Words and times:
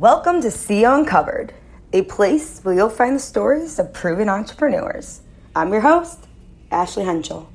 Welcome 0.00 0.42
to 0.42 0.48
CEO 0.48 0.98
Uncovered, 0.98 1.54
a 1.92 2.02
place 2.02 2.58
where 2.64 2.74
you'll 2.74 2.90
find 2.90 3.14
the 3.14 3.20
stories 3.20 3.78
of 3.78 3.92
proven 3.92 4.28
entrepreneurs. 4.28 5.20
I'm 5.54 5.70
your 5.70 5.82
host, 5.82 6.26
Ashley 6.72 7.04
Henschel. 7.04 7.48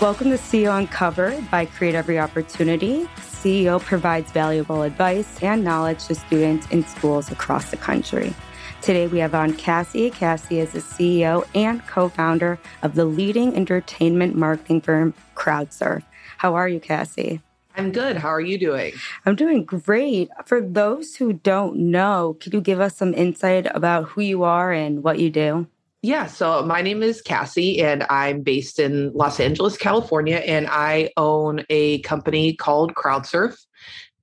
Welcome 0.00 0.30
to 0.30 0.36
CEO 0.36 0.76
Uncovered 0.76 1.48
by 1.48 1.66
Create 1.66 1.94
Every 1.94 2.18
Opportunity. 2.18 3.04
CEO 3.18 3.80
provides 3.80 4.32
valuable 4.32 4.82
advice 4.82 5.40
and 5.40 5.62
knowledge 5.62 6.06
to 6.06 6.16
students 6.16 6.66
in 6.72 6.84
schools 6.84 7.30
across 7.30 7.70
the 7.70 7.76
country. 7.76 8.34
Today 8.82 9.06
we 9.06 9.20
have 9.20 9.32
on 9.32 9.52
Cassie. 9.52 10.10
Cassie 10.10 10.58
is 10.58 10.72
the 10.72 10.80
CEO 10.80 11.46
and 11.54 11.86
co 11.86 12.08
founder 12.08 12.58
of 12.82 12.96
the 12.96 13.04
leading 13.04 13.54
entertainment 13.54 14.34
marketing 14.34 14.80
firm 14.80 15.14
CrowdSurf. 15.36 16.02
How 16.38 16.56
are 16.56 16.68
you, 16.68 16.80
Cassie? 16.80 17.40
I'm 17.76 17.92
good. 17.92 18.16
How 18.16 18.30
are 18.30 18.40
you 18.40 18.58
doing? 18.58 18.94
I'm 19.24 19.36
doing 19.36 19.64
great. 19.64 20.30
For 20.46 20.60
those 20.60 21.14
who 21.14 21.32
don't 21.32 21.76
know, 21.76 22.36
could 22.40 22.54
you 22.54 22.60
give 22.60 22.80
us 22.80 22.96
some 22.96 23.14
insight 23.14 23.68
about 23.72 24.08
who 24.08 24.20
you 24.20 24.42
are 24.42 24.72
and 24.72 25.04
what 25.04 25.20
you 25.20 25.30
do? 25.30 25.68
Yeah, 26.02 26.26
so 26.26 26.66
my 26.66 26.82
name 26.82 27.04
is 27.04 27.22
Cassie 27.22 27.80
and 27.80 28.04
I'm 28.10 28.42
based 28.42 28.80
in 28.80 29.12
Los 29.12 29.38
Angeles, 29.38 29.76
California, 29.76 30.38
and 30.38 30.66
I 30.68 31.10
own 31.16 31.64
a 31.70 32.00
company 32.00 32.56
called 32.56 32.94
CrowdSurf. 32.96 33.54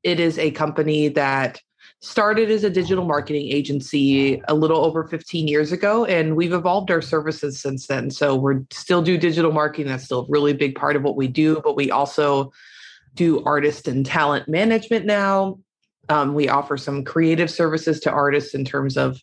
It 0.04 0.20
is 0.20 0.38
a 0.38 0.52
company 0.52 1.08
that 1.08 1.62
started 2.02 2.50
as 2.50 2.64
a 2.64 2.70
digital 2.70 3.04
marketing 3.04 3.48
agency 3.50 4.42
a 4.48 4.54
little 4.54 4.86
over 4.86 5.04
15 5.04 5.48
years 5.48 5.72
ago 5.72 6.06
and 6.06 6.36
we've 6.36 6.54
evolved 6.54 6.90
our 6.90 7.02
services 7.02 7.60
since 7.60 7.88
then. 7.88 8.10
So 8.10 8.36
we're 8.36 8.62
still 8.72 9.02
do 9.02 9.18
digital 9.18 9.52
marketing. 9.52 9.88
That's 9.88 10.06
still 10.06 10.22
a 10.22 10.30
really 10.30 10.54
big 10.54 10.76
part 10.76 10.96
of 10.96 11.04
what 11.04 11.18
we 11.18 11.28
do 11.28 11.60
but 11.62 11.76
we 11.76 11.92
also 11.92 12.52
do 13.16 13.44
artist 13.44 13.88
and 13.88 14.06
talent 14.06 14.48
management 14.48 15.06
now. 15.06 15.60
Um, 16.08 16.34
we 16.34 16.48
offer 16.48 16.78
some 16.78 17.04
creative 17.04 17.52
services 17.52 18.00
to 18.02 18.12
artists 18.12 18.56
in 18.56 18.64
terms 18.64 18.98
of 18.98 19.22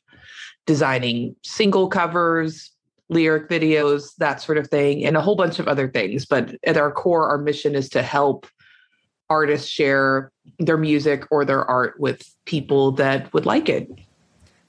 designing 0.67 1.34
single 1.43 1.89
covers 1.89 2.70
lyric 3.09 3.48
videos 3.48 4.15
that 4.19 4.43
sort 4.43 4.59
of 4.59 4.69
thing 4.69 5.05
and 5.05 5.17
a 5.17 5.20
whole 5.20 5.37
bunch 5.37 5.59
of 5.59 5.69
other 5.69 5.89
things. 5.89 6.27
But 6.27 6.56
at 6.65 6.77
our 6.77 6.91
core 6.91 7.28
our 7.28 7.39
mission 7.39 7.75
is 7.75 7.89
to 7.91 8.03
help 8.03 8.47
artists 9.28 9.69
share 9.69 10.30
their 10.58 10.77
music 10.77 11.24
or 11.30 11.44
their 11.44 11.64
art 11.64 11.98
with 11.98 12.34
people 12.44 12.92
that 12.92 13.32
would 13.32 13.46
like 13.46 13.69
it. 13.69 13.91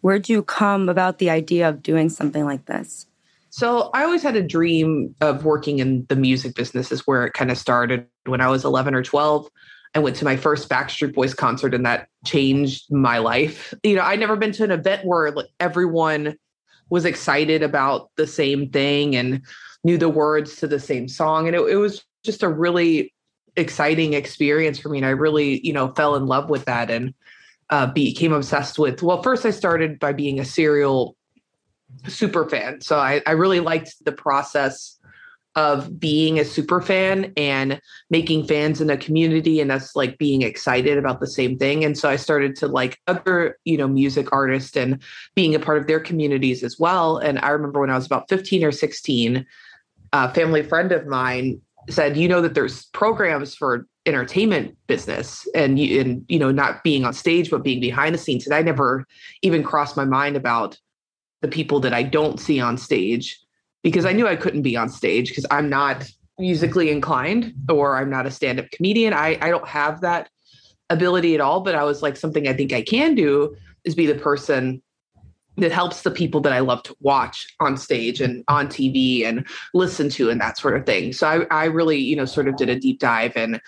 Where'd 0.02 0.30
you 0.30 0.44
come 0.44 0.90
about 0.90 1.20
the 1.20 1.30
idea 1.30 1.68
of 1.70 1.82
doing 1.82 2.10
something 2.10 2.46
like 2.46 2.66
this? 2.66 3.08
So 3.50 3.90
I 3.94 4.04
always 4.04 4.22
had 4.22 4.36
a 4.36 4.44
dream 4.44 5.16
of 5.22 5.46
working 5.46 5.80
in 5.80 6.06
the 6.10 6.16
music 6.16 6.56
business 6.56 6.92
is 6.92 7.08
where 7.08 7.26
it 7.26 7.34
kind 7.34 7.50
of 7.50 7.58
started 7.58 8.06
when 8.26 8.42
I 8.42 8.50
was 8.50 8.66
11 8.66 8.94
or 8.94 9.04
12. 9.04 9.50
I 9.96 10.00
went 10.00 10.16
to 10.18 10.26
my 10.26 10.36
first 10.36 10.70
Backstreet 10.70 11.14
Boys 11.14 11.34
concert 11.34 11.74
and 11.74 11.86
that 11.86 12.08
changed 12.26 12.92
my 12.92 13.18
life. 13.18 13.74
You 13.84 13.96
know, 13.96 14.04
I'd 14.04 14.20
never 14.20 14.36
been 14.36 14.52
to 14.54 14.64
an 14.64 14.72
event 14.72 15.06
where 15.06 15.32
like 15.32 15.48
everyone 15.60 16.36
was 16.90 17.06
excited 17.06 17.64
about 17.64 18.12
the 18.16 18.28
same 18.28 18.70
thing 18.70 19.16
and 19.16 19.42
knew 19.84 19.98
the 19.98 20.10
words 20.10 20.58
to 20.58 20.68
the 20.68 20.80
same 20.80 21.08
song. 21.08 21.48
And 21.48 21.56
it, 21.56 21.62
it 21.62 21.78
was 21.78 22.04
just 22.24 22.44
a 22.44 22.50
really 22.50 23.14
exciting 23.58 24.14
experience 24.14 24.80
for 24.80 24.90
me. 24.90 25.00
And 25.00 25.06
I 25.06 25.10
really, 25.10 25.66
you 25.66 25.74
know, 25.74 25.94
fell 25.94 26.16
in 26.16 26.28
love 26.28 26.50
with 26.50 26.66
that 26.66 26.90
and 26.90 27.14
uh, 27.70 27.88
became 27.88 28.32
obsessed 28.32 28.80
with. 28.80 29.04
Well, 29.04 29.22
first 29.22 29.46
I 29.46 29.52
started 29.52 30.00
by 30.00 30.14
being 30.14 30.40
a 30.40 30.46
serial 30.46 31.16
super 32.08 32.48
fan. 32.48 32.82
So 32.82 32.98
I, 32.98 33.22
I 33.26 33.32
really 33.32 33.60
liked 33.60 33.94
the 34.06 34.12
process 34.12 34.98
of 35.56 36.00
being 36.00 36.40
a 36.40 36.46
super 36.46 36.82
fan 36.82 37.34
and 37.36 37.82
making 38.12 38.46
fans 38.46 38.80
in 38.80 38.92
a 38.92 38.98
community 38.98 39.60
and 39.60 39.72
us 39.72 39.96
like 39.96 40.20
being 40.20 40.44
excited 40.44 41.00
about 41.00 41.20
the 41.20 41.26
same 41.26 41.58
thing. 41.58 41.84
And 41.84 41.98
so 41.98 42.08
I 42.08 42.16
started 42.16 42.56
to 42.58 42.68
like 42.68 43.00
other, 43.08 43.58
you 43.66 43.76
know, 43.76 43.88
music 43.88 44.32
artists 44.32 44.78
and 44.78 45.02
being 45.34 45.56
a 45.56 45.60
part 45.60 45.80
of 45.80 45.88
their 45.88 46.00
communities 46.00 46.64
as 46.64 46.78
well. 46.78 47.18
And 47.18 47.40
I 47.40 47.50
remember 47.50 47.80
when 47.80 47.90
I 47.90 47.96
was 47.96 48.06
about 48.06 48.30
15 48.30 48.64
or 48.64 48.72
16, 48.72 49.46
a 50.14 50.34
family 50.34 50.62
friend 50.62 50.92
of 50.92 51.08
mine 51.08 51.60
said, 51.90 52.18
you 52.18 52.28
know, 52.28 52.42
that 52.42 52.54
there's 52.54 52.86
programs 52.88 53.56
for 53.56 53.88
entertainment 54.08 54.76
business 54.88 55.48
and 55.54 55.78
you, 55.78 56.00
and 56.00 56.26
you 56.30 56.40
know 56.40 56.50
not 56.50 56.84
being 56.84 57.04
on 57.04 57.14
stage 57.14 57.52
but 57.52 57.62
being 57.62 57.82
behind 57.82 58.16
the 58.16 58.20
scenes. 58.20 58.46
And 58.46 58.56
i 58.56 58.62
never 58.62 59.06
even 59.42 59.64
crossed 59.64 59.98
my 59.98 60.06
mind 60.06 60.36
about 60.36 60.80
the 61.42 61.48
people 61.48 61.80
that 61.82 61.94
i 61.94 62.04
don't 62.04 62.40
see 62.40 62.60
on 62.60 62.78
stage 62.78 63.38
because 63.84 64.06
i 64.06 64.14
knew 64.14 64.26
i 64.26 64.36
couldn't 64.36 64.62
be 64.62 64.78
on 64.78 64.88
stage 64.88 65.30
because 65.30 65.46
i'm 65.52 65.70
not 65.70 66.10
musically 66.40 66.90
inclined 66.90 67.54
or 67.70 67.98
i'm 67.98 68.10
not 68.10 68.26
a 68.26 68.32
stand-up 68.32 68.72
comedian. 68.72 69.14
I 69.14 69.38
i 69.42 69.50
don't 69.50 69.68
have 69.68 70.02
that 70.02 70.30
ability 70.90 71.36
at 71.36 71.42
all 71.42 71.60
but 71.60 71.76
i 71.76 71.84
was 71.84 72.02
like 72.02 72.16
something 72.16 72.48
i 72.48 72.54
think 72.54 72.72
i 72.72 72.82
can 72.82 73.14
do 73.14 73.56
is 73.84 73.94
be 73.94 74.06
the 74.06 74.16
person 74.16 74.82
that 75.58 75.72
helps 75.72 76.04
the 76.04 76.12
people 76.12 76.40
that 76.42 76.54
I 76.54 76.60
love 76.60 76.84
to 76.84 76.96
watch 77.00 77.54
on 77.60 77.78
stage 77.78 78.22
and 78.22 78.44
on 78.48 78.68
TV 78.68 79.26
and 79.26 79.46
listen 79.74 80.10
to 80.12 80.30
and 80.30 80.40
that 80.40 80.58
sort 80.58 80.78
of 80.78 80.86
thing. 80.86 81.14
So 81.14 81.48
I, 81.50 81.64
I 81.64 81.66
really, 81.66 81.98
you 81.98 82.16
know, 82.16 82.26
sort 82.26 82.48
of 82.48 82.56
did 82.58 82.70
a 82.70 82.80
deep 82.80 83.00
dive 83.00 83.34
and 83.36 83.60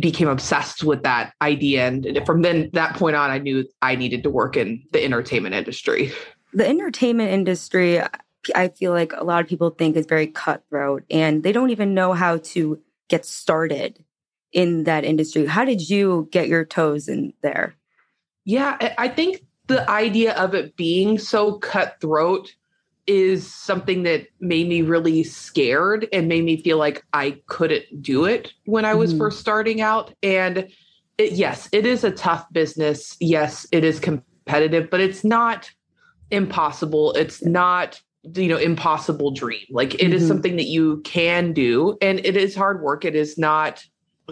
became 0.00 0.28
obsessed 0.28 0.82
with 0.82 1.02
that 1.02 1.34
idea. 1.42 1.86
And 1.86 2.20
from 2.24 2.42
then 2.42 2.70
that 2.72 2.96
point 2.96 3.16
on, 3.16 3.30
I 3.30 3.38
knew 3.38 3.68
I 3.82 3.96
needed 3.96 4.22
to 4.22 4.30
work 4.30 4.56
in 4.56 4.82
the 4.92 5.04
entertainment 5.04 5.54
industry. 5.54 6.12
The 6.52 6.66
entertainment 6.66 7.30
industry, 7.30 8.00
I 8.54 8.68
feel 8.68 8.92
like 8.92 9.12
a 9.12 9.24
lot 9.24 9.42
of 9.42 9.48
people 9.48 9.70
think 9.70 9.96
is 9.96 10.06
very 10.06 10.26
cutthroat 10.26 11.04
and 11.10 11.42
they 11.42 11.52
don't 11.52 11.70
even 11.70 11.94
know 11.94 12.12
how 12.12 12.38
to 12.38 12.80
get 13.08 13.26
started 13.26 14.02
in 14.52 14.84
that 14.84 15.04
industry. 15.04 15.46
How 15.46 15.64
did 15.64 15.88
you 15.90 16.28
get 16.32 16.48
your 16.48 16.64
toes 16.64 17.08
in 17.08 17.34
there? 17.42 17.74
Yeah, 18.44 18.94
I 18.96 19.08
think 19.08 19.42
the 19.70 19.90
idea 19.90 20.34
of 20.34 20.54
it 20.54 20.76
being 20.76 21.18
so 21.18 21.58
cutthroat 21.58 22.54
is 23.06 23.52
something 23.52 24.02
that 24.04 24.26
made 24.40 24.68
me 24.68 24.82
really 24.82 25.24
scared 25.24 26.06
and 26.12 26.28
made 26.28 26.44
me 26.44 26.62
feel 26.62 26.76
like 26.76 27.04
I 27.12 27.40
couldn't 27.46 28.02
do 28.02 28.24
it 28.24 28.52
when 28.66 28.84
I 28.84 28.94
was 28.94 29.14
mm. 29.14 29.18
first 29.18 29.40
starting 29.40 29.80
out. 29.80 30.12
And 30.22 30.68
it, 31.18 31.32
yes, 31.32 31.68
it 31.72 31.86
is 31.86 32.04
a 32.04 32.10
tough 32.10 32.46
business. 32.52 33.16
Yes, 33.20 33.66
it 33.72 33.84
is 33.84 33.98
competitive, 33.98 34.90
but 34.90 35.00
it's 35.00 35.24
not 35.24 35.70
impossible. 36.30 37.12
It's 37.14 37.44
not 37.44 38.00
you 38.34 38.48
know 38.48 38.58
impossible 38.58 39.30
dream 39.30 39.64
like 39.70 39.94
it 39.94 40.00
mm-hmm. 40.00 40.12
is 40.12 40.28
something 40.28 40.56
that 40.56 40.66
you 40.66 41.00
can 41.04 41.54
do 41.54 41.96
and 42.02 42.18
it 42.18 42.36
is 42.36 42.54
hard 42.54 42.82
work 42.82 43.02
it 43.06 43.14
is 43.14 43.38
not 43.38 43.82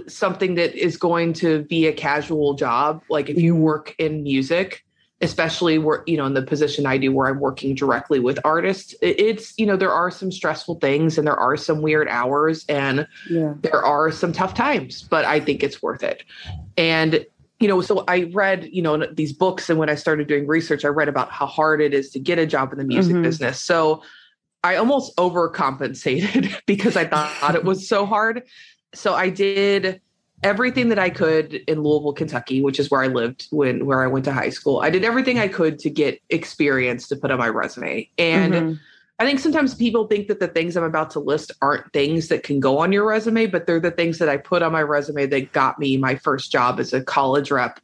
something 0.07 0.57
that 0.57 0.75
is 0.75 0.99
going 0.99 1.33
to 1.33 1.63
be 1.65 1.87
a 1.87 1.93
casual 1.95 2.53
job 2.53 3.03
like 3.09 3.31
if 3.31 3.39
you 3.39 3.55
mm-hmm. 3.55 3.63
work 3.63 3.95
in 3.99 4.23
music 4.23 4.85
especially 5.21 5.79
where 5.79 6.03
you 6.07 6.17
know 6.17 6.27
in 6.27 6.35
the 6.35 6.43
position 6.43 6.87
i 6.87 6.97
do 6.97 7.13
where 7.13 7.29
i'm 7.29 7.41
working 7.41 7.75
directly 7.75 8.21
with 8.21 8.39
artists 8.45 8.95
it's 9.03 9.53
you 9.59 9.67
know 9.67 9.77
there 9.77 9.93
are 9.93 10.11
some 10.11 10.31
stressful 10.31 10.77
things 10.77 11.19
and 11.19 11.27
there 11.27 11.37
are 11.37 11.57
some 11.57 11.83
weird 11.83 12.09
hours 12.09 12.65
and 12.69 13.07
yeah. 13.29 13.55
there 13.63 13.85
are 13.85 14.11
some 14.11 14.33
tough 14.33 14.55
times 14.55 15.03
but 15.03 15.25
i 15.25 15.41
think 15.41 15.63
it's 15.63 15.83
worth 15.83 16.03
it 16.03 16.23
and 16.77 17.27
you 17.59 17.67
know 17.67 17.81
so 17.81 18.05
i 18.07 18.25
read 18.33 18.69
you 18.73 18.81
know 18.81 19.07
these 19.13 19.33
books 19.33 19.69
and 19.69 19.79
when 19.79 19.91
i 19.91 19.95
started 19.95 20.29
doing 20.29 20.47
research 20.47 20.85
i 20.85 20.89
read 20.89 21.09
about 21.09 21.31
how 21.31 21.47
hard 21.47 21.81
it 21.81 21.93
is 21.93 22.11
to 22.11 22.21
get 22.21 22.39
a 22.39 22.47
job 22.47 22.73
in 22.73 22.79
the 22.79 22.85
music 22.85 23.15
mm-hmm. 23.15 23.23
business 23.23 23.61
so 23.61 24.03
i 24.63 24.77
almost 24.77 25.17
overcompensated 25.17 26.55
because 26.67 26.97
i 26.97 27.05
thought 27.05 27.57
it 27.57 27.65
was 27.65 27.89
so 27.89 28.07
hard 28.07 28.43
so 28.95 29.15
i 29.15 29.29
did 29.29 30.01
everything 30.43 30.89
that 30.89 30.99
I 30.99 31.11
could 31.11 31.55
in 31.55 31.83
Louisville, 31.83 32.13
Kentucky, 32.13 32.63
which 32.63 32.79
is 32.79 32.91
where 32.91 33.03
I 33.03 33.09
lived 33.09 33.47
when 33.51 33.87
where 33.87 34.03
I 34.03 34.07
went 34.07 34.25
to 34.27 34.33
high 34.33 34.51
school. 34.51 34.81
I 34.81 34.91
did 34.91 35.05
everything 35.05 35.39
I 35.39 35.49
could 35.49 35.79
to 35.81 35.91
get 35.91 36.21
experience 36.31 37.09
to 37.09 37.17
put 37.17 37.31
on 37.31 37.39
my 37.39 37.49
resume. 37.49 38.09
And 38.19 38.55
mm-hmm. 38.55 38.73
I 39.19 39.25
think 39.25 39.41
sometimes 39.41 39.75
people 39.75 40.07
think 40.07 40.29
that 40.29 40.39
the 40.39 40.47
things 40.47 40.77
I'm 40.77 40.85
about 40.85 41.11
to 41.11 41.21
list 41.21 41.51
aren't 41.61 41.93
things 41.93 42.29
that 42.29 42.45
can 42.45 42.61
go 42.61 42.79
on 42.79 42.93
your 42.93 43.05
resume, 43.05 43.47
but 43.47 43.67
they're 43.67 43.81
the 43.81 43.91
things 43.91 44.19
that 44.19 44.29
I 44.29 44.37
put 44.37 44.63
on 44.63 44.71
my 44.71 44.83
resume 44.83 45.27
that 45.27 45.53
got 45.53 45.79
me 45.81 45.97
my 45.97 46.15
first 46.15 46.53
job 46.53 46.79
as 46.79 46.93
a 46.93 47.03
college 47.03 47.51
rep 47.51 47.81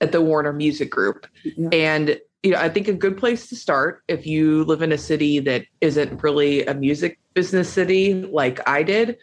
at 0.00 0.12
the 0.12 0.22
Warner 0.22 0.52
Music 0.52 0.90
Group. 0.90 1.26
Yeah. 1.44 1.68
And 1.72 2.20
you 2.42 2.52
know, 2.52 2.58
I 2.58 2.68
think 2.70 2.88
a 2.88 2.94
good 2.94 3.16
place 3.16 3.48
to 3.48 3.56
start 3.56 4.02
if 4.08 4.26
you 4.26 4.64
live 4.64 4.82
in 4.82 4.92
a 4.92 4.98
city 4.98 5.38
that 5.40 5.64
isn't 5.80 6.22
really 6.22 6.66
a 6.66 6.74
music 6.74 7.20
business 7.34 7.68
city 7.68 8.14
like 8.14 8.66
I 8.68 8.82
did 8.82 9.16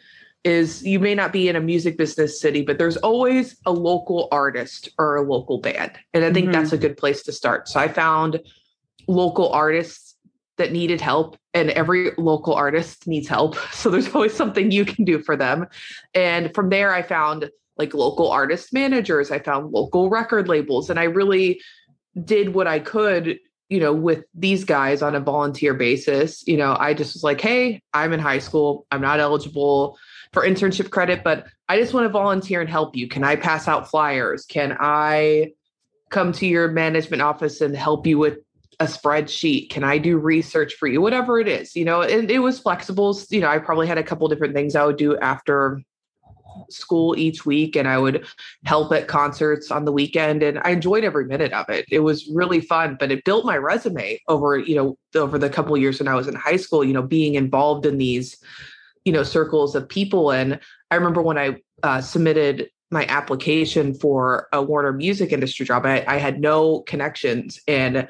is 0.44 0.82
you 0.82 0.98
may 0.98 1.14
not 1.14 1.32
be 1.32 1.48
in 1.48 1.56
a 1.56 1.60
music 1.60 1.98
business 1.98 2.40
city, 2.40 2.62
but 2.62 2.78
there's 2.78 2.96
always 2.98 3.56
a 3.66 3.72
local 3.72 4.28
artist 4.32 4.88
or 4.98 5.16
a 5.16 5.22
local 5.22 5.58
band. 5.58 5.92
And 6.14 6.24
I 6.24 6.32
think 6.32 6.46
mm-hmm. 6.46 6.52
that's 6.52 6.72
a 6.72 6.78
good 6.78 6.96
place 6.96 7.22
to 7.24 7.32
start. 7.32 7.68
So 7.68 7.78
I 7.78 7.88
found 7.88 8.40
local 9.06 9.50
artists 9.52 10.16
that 10.56 10.72
needed 10.72 11.00
help, 11.00 11.36
and 11.54 11.70
every 11.70 12.10
local 12.18 12.54
artist 12.54 13.06
needs 13.06 13.28
help. 13.28 13.56
So 13.72 13.90
there's 13.90 14.14
always 14.14 14.34
something 14.34 14.70
you 14.70 14.84
can 14.84 15.04
do 15.04 15.18
for 15.18 15.36
them. 15.36 15.66
And 16.14 16.54
from 16.54 16.68
there, 16.68 16.92
I 16.92 17.02
found 17.02 17.50
like 17.76 17.94
local 17.94 18.30
artist 18.30 18.72
managers, 18.72 19.30
I 19.30 19.38
found 19.38 19.72
local 19.72 20.10
record 20.10 20.48
labels, 20.48 20.90
and 20.90 21.00
I 21.00 21.04
really 21.04 21.60
did 22.24 22.54
what 22.54 22.66
I 22.66 22.78
could 22.78 23.38
you 23.70 23.78
know, 23.78 23.94
with 23.94 24.24
these 24.34 24.64
guys 24.64 25.00
on 25.00 25.14
a 25.14 25.20
volunteer 25.20 25.74
basis, 25.74 26.44
you 26.46 26.56
know, 26.56 26.76
I 26.78 26.92
just 26.92 27.14
was 27.14 27.22
like, 27.22 27.40
hey, 27.40 27.80
I'm 27.94 28.12
in 28.12 28.18
high 28.18 28.40
school. 28.40 28.84
I'm 28.90 29.00
not 29.00 29.20
eligible 29.20 29.96
for 30.32 30.46
internship 30.46 30.90
credit, 30.90 31.24
but 31.24 31.46
I 31.68 31.78
just 31.78 31.92
want 31.92 32.04
to 32.04 32.08
volunteer 32.08 32.60
and 32.60 32.70
help 32.70 32.94
you. 32.94 33.08
Can 33.08 33.24
I 33.24 33.36
pass 33.36 33.66
out 33.66 33.90
flyers? 33.90 34.44
Can 34.46 34.76
I 34.78 35.52
come 36.10 36.32
to 36.32 36.46
your 36.46 36.68
management 36.68 37.22
office 37.22 37.60
and 37.60 37.76
help 37.76 38.06
you 38.06 38.18
with 38.18 38.38
a 38.78 38.84
spreadsheet? 38.84 39.70
Can 39.70 39.84
I 39.84 39.98
do 39.98 40.18
research 40.18 40.74
for 40.74 40.86
you? 40.86 41.00
Whatever 41.00 41.38
it 41.40 41.48
is, 41.48 41.74
you 41.74 41.84
know, 41.84 42.02
and 42.02 42.30
it 42.30 42.38
was 42.38 42.58
flexible. 42.58 43.18
You 43.28 43.40
know, 43.40 43.48
I 43.48 43.58
probably 43.58 43.86
had 43.86 43.98
a 43.98 44.02
couple 44.02 44.28
different 44.28 44.54
things 44.54 44.76
I 44.76 44.84
would 44.84 44.96
do 44.96 45.18
after 45.18 45.80
school 46.68 47.16
each 47.16 47.46
week 47.46 47.76
and 47.76 47.88
I 47.88 47.98
would 47.98 48.26
help 48.64 48.92
at 48.92 49.08
concerts 49.08 49.70
on 49.70 49.84
the 49.84 49.92
weekend 49.92 50.42
and 50.42 50.58
I 50.62 50.70
enjoyed 50.70 51.04
every 51.04 51.24
minute 51.24 51.52
of 51.52 51.68
it. 51.68 51.84
It 51.90 52.00
was 52.00 52.28
really 52.28 52.60
fun, 52.60 52.96
but 52.98 53.10
it 53.10 53.24
built 53.24 53.44
my 53.44 53.56
resume 53.56 54.20
over, 54.28 54.58
you 54.58 54.74
know, 54.76 54.98
over 55.14 55.38
the 55.38 55.48
couple 55.48 55.76
years 55.76 55.98
when 55.98 56.08
I 56.08 56.14
was 56.14 56.28
in 56.28 56.34
high 56.34 56.56
school, 56.56 56.84
you 56.84 56.92
know, 56.92 57.02
being 57.02 57.34
involved 57.34 57.86
in 57.86 57.98
these, 57.98 58.36
you 59.04 59.12
know, 59.12 59.22
circles 59.22 59.74
of 59.74 59.88
people. 59.88 60.30
And 60.30 60.58
I 60.90 60.96
remember 60.96 61.22
when 61.22 61.38
I 61.38 61.56
uh, 61.82 62.00
submitted 62.00 62.70
my 62.90 63.06
application 63.06 63.94
for 63.94 64.48
a 64.52 64.60
Warner 64.62 64.92
Music 64.92 65.32
Industry 65.32 65.64
job, 65.64 65.86
I, 65.86 66.04
I 66.08 66.16
had 66.16 66.40
no 66.40 66.80
connections. 66.80 67.60
And 67.68 68.08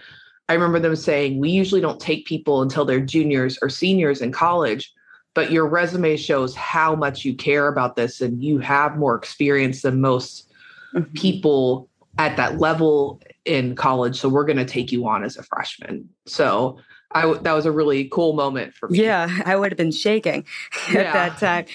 I 0.49 0.55
remember 0.55 0.81
them 0.81 0.97
saying, 0.97 1.39
we 1.39 1.51
usually 1.51 1.81
don't 1.81 2.01
take 2.01 2.27
people 2.27 2.63
until 2.63 2.85
they're 2.85 3.01
juniors 3.01 3.59
or 3.63 3.69
seniors 3.69 4.21
in 4.21 4.33
college 4.33 4.93
but 5.35 5.51
your 5.51 5.67
resume 5.67 6.17
shows 6.17 6.55
how 6.55 6.95
much 6.95 7.25
you 7.25 7.35
care 7.35 7.69
about 7.69 7.97
this 7.97 8.21
and 8.21 8.43
you 8.43 8.59
have 8.59 8.97
more 8.97 9.15
experience 9.15 9.83
than 9.83 10.01
most 10.01 10.51
mm-hmm. 10.95 11.13
people 11.13 11.89
at 12.19 12.37
that 12.37 12.59
level 12.59 13.21
in 13.45 13.75
college. 13.77 14.19
So 14.19 14.29
we're 14.29 14.45
going 14.45 14.57
to 14.57 14.65
take 14.65 14.91
you 14.91 15.07
on 15.07 15.23
as 15.23 15.37
a 15.37 15.43
freshman. 15.43 16.09
So 16.27 16.79
I 17.13 17.23
w- 17.23 17.41
that 17.43 17.53
was 17.53 17.67
a 17.67 17.73
really 17.73 18.09
cool 18.09 18.35
moment 18.35 18.75
for 18.75 18.89
me 18.89 19.03
yeah 19.03 19.43
i 19.45 19.57
would 19.57 19.73
have 19.73 19.79
been 19.79 19.93
shaking 19.93 20.45
at 20.89 20.95
yeah. 20.95 21.13
that 21.13 21.39
time 21.39 21.67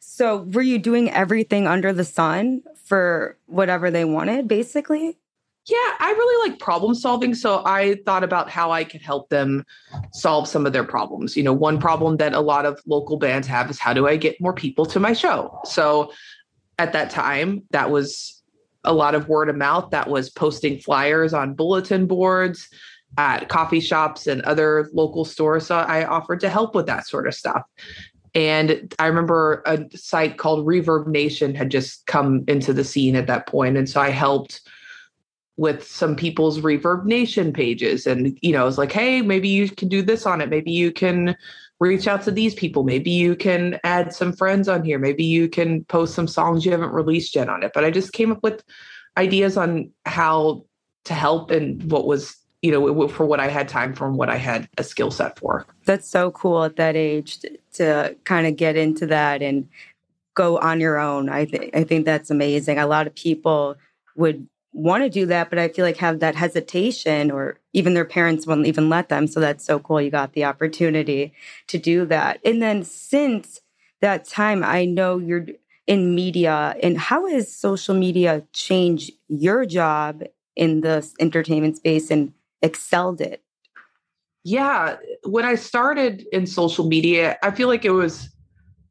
so 0.00 0.42
were 0.52 0.62
you 0.62 0.78
doing 0.78 1.10
everything 1.10 1.66
under 1.66 1.92
the 1.92 2.04
sun 2.04 2.62
for 2.84 3.36
whatever 3.46 3.90
they 3.90 4.04
wanted 4.04 4.48
basically 4.48 5.16
yeah, 5.66 5.94
I 5.98 6.10
really 6.10 6.50
like 6.50 6.60
problem 6.60 6.94
solving. 6.94 7.34
So 7.34 7.62
I 7.64 7.98
thought 8.04 8.22
about 8.22 8.50
how 8.50 8.70
I 8.70 8.84
could 8.84 9.00
help 9.00 9.30
them 9.30 9.64
solve 10.12 10.46
some 10.46 10.66
of 10.66 10.74
their 10.74 10.84
problems. 10.84 11.38
You 11.38 11.42
know, 11.42 11.54
one 11.54 11.80
problem 11.80 12.18
that 12.18 12.34
a 12.34 12.40
lot 12.40 12.66
of 12.66 12.80
local 12.86 13.16
bands 13.16 13.46
have 13.48 13.70
is 13.70 13.78
how 13.78 13.94
do 13.94 14.06
I 14.06 14.16
get 14.16 14.38
more 14.42 14.52
people 14.52 14.84
to 14.86 15.00
my 15.00 15.14
show? 15.14 15.58
So 15.64 16.12
at 16.78 16.92
that 16.92 17.08
time, 17.08 17.62
that 17.70 17.90
was 17.90 18.42
a 18.84 18.92
lot 18.92 19.14
of 19.14 19.28
word 19.28 19.48
of 19.48 19.56
mouth. 19.56 19.88
That 19.90 20.10
was 20.10 20.28
posting 20.28 20.78
flyers 20.78 21.32
on 21.32 21.54
bulletin 21.54 22.06
boards 22.06 22.68
at 23.18 23.48
coffee 23.48 23.80
shops 23.80 24.26
and 24.26 24.42
other 24.42 24.88
local 24.92 25.24
stores. 25.24 25.66
So 25.66 25.76
I 25.76 26.04
offered 26.04 26.40
to 26.40 26.48
help 26.48 26.74
with 26.74 26.86
that 26.86 27.06
sort 27.06 27.26
of 27.26 27.34
stuff. 27.34 27.62
And 28.34 28.92
I 28.98 29.06
remember 29.06 29.62
a 29.64 29.86
site 29.96 30.38
called 30.38 30.66
Reverb 30.66 31.06
Nation 31.06 31.54
had 31.54 31.70
just 31.70 32.06
come 32.06 32.44
into 32.48 32.72
the 32.72 32.82
scene 32.82 33.14
at 33.14 33.28
that 33.28 33.46
point, 33.46 33.76
And 33.76 33.88
so 33.88 34.00
I 34.00 34.10
helped 34.10 34.60
with 35.56 35.86
some 35.86 36.16
people's 36.16 36.60
reverb 36.60 37.04
nation 37.04 37.52
pages 37.52 38.06
and 38.06 38.36
you 38.42 38.52
know 38.52 38.62
i 38.62 38.64
was 38.64 38.78
like 38.78 38.90
hey 38.90 39.22
maybe 39.22 39.48
you 39.48 39.70
can 39.70 39.88
do 39.88 40.02
this 40.02 40.26
on 40.26 40.40
it 40.40 40.50
maybe 40.50 40.72
you 40.72 40.90
can 40.90 41.36
reach 41.78 42.08
out 42.08 42.22
to 42.22 42.30
these 42.30 42.54
people 42.54 42.82
maybe 42.82 43.10
you 43.10 43.36
can 43.36 43.78
add 43.84 44.12
some 44.12 44.32
friends 44.32 44.68
on 44.68 44.84
here 44.84 44.98
maybe 44.98 45.24
you 45.24 45.48
can 45.48 45.84
post 45.84 46.14
some 46.14 46.26
songs 46.26 46.64
you 46.64 46.72
haven't 46.72 46.92
released 46.92 47.36
yet 47.36 47.48
on 47.48 47.62
it 47.62 47.70
but 47.72 47.84
i 47.84 47.90
just 47.90 48.12
came 48.12 48.32
up 48.32 48.42
with 48.42 48.64
ideas 49.16 49.56
on 49.56 49.90
how 50.06 50.64
to 51.04 51.14
help 51.14 51.50
and 51.52 51.88
what 51.90 52.06
was 52.06 52.36
you 52.64 52.70
know 52.70 53.08
for 53.08 53.26
what 53.26 53.40
i 53.40 53.48
had 53.48 53.68
time 53.68 53.92
for 53.92 54.06
and 54.06 54.16
what 54.16 54.30
i 54.30 54.36
had 54.36 54.68
a 54.78 54.82
skill 54.82 55.10
set 55.10 55.38
for 55.38 55.66
that's 55.84 56.08
so 56.08 56.30
cool 56.30 56.64
at 56.64 56.76
that 56.76 56.96
age 56.96 57.38
to, 57.38 57.58
to 57.74 58.16
kind 58.24 58.46
of 58.46 58.56
get 58.56 58.74
into 58.74 59.06
that 59.06 59.42
and 59.42 59.68
go 60.34 60.58
on 60.58 60.80
your 60.80 60.98
own 60.98 61.28
i 61.28 61.44
think 61.44 61.76
i 61.76 61.84
think 61.84 62.06
that's 62.06 62.30
amazing 62.30 62.78
a 62.78 62.86
lot 62.86 63.06
of 63.06 63.14
people 63.14 63.76
would 64.16 64.48
want 64.74 65.04
to 65.04 65.08
do 65.08 65.24
that, 65.26 65.50
but 65.50 65.58
I 65.58 65.68
feel 65.68 65.84
like 65.84 65.98
have 65.98 66.18
that 66.18 66.34
hesitation 66.34 67.30
or 67.30 67.60
even 67.72 67.94
their 67.94 68.04
parents 68.04 68.44
won't 68.44 68.66
even 68.66 68.88
let 68.88 69.08
them. 69.08 69.28
So 69.28 69.38
that's 69.38 69.64
so 69.64 69.78
cool. 69.78 70.00
You 70.00 70.10
got 70.10 70.32
the 70.32 70.44
opportunity 70.44 71.32
to 71.68 71.78
do 71.78 72.04
that. 72.06 72.40
And 72.44 72.60
then 72.60 72.82
since 72.82 73.60
that 74.00 74.26
time, 74.26 74.64
I 74.64 74.84
know 74.84 75.18
you're 75.18 75.46
in 75.86 76.14
media 76.14 76.74
and 76.82 76.98
how 76.98 77.26
has 77.28 77.54
social 77.54 77.94
media 77.94 78.42
changed 78.52 79.12
your 79.28 79.64
job 79.64 80.24
in 80.56 80.80
the 80.80 81.08
entertainment 81.20 81.76
space 81.76 82.10
and 82.10 82.32
excelled 82.62 83.20
it? 83.20 83.42
Yeah, 84.44 84.96
when 85.24 85.44
I 85.44 85.54
started 85.54 86.26
in 86.32 86.46
social 86.46 86.86
media, 86.86 87.38
I 87.42 87.50
feel 87.50 87.68
like 87.68 87.84
it 87.84 87.90
was 87.90 88.28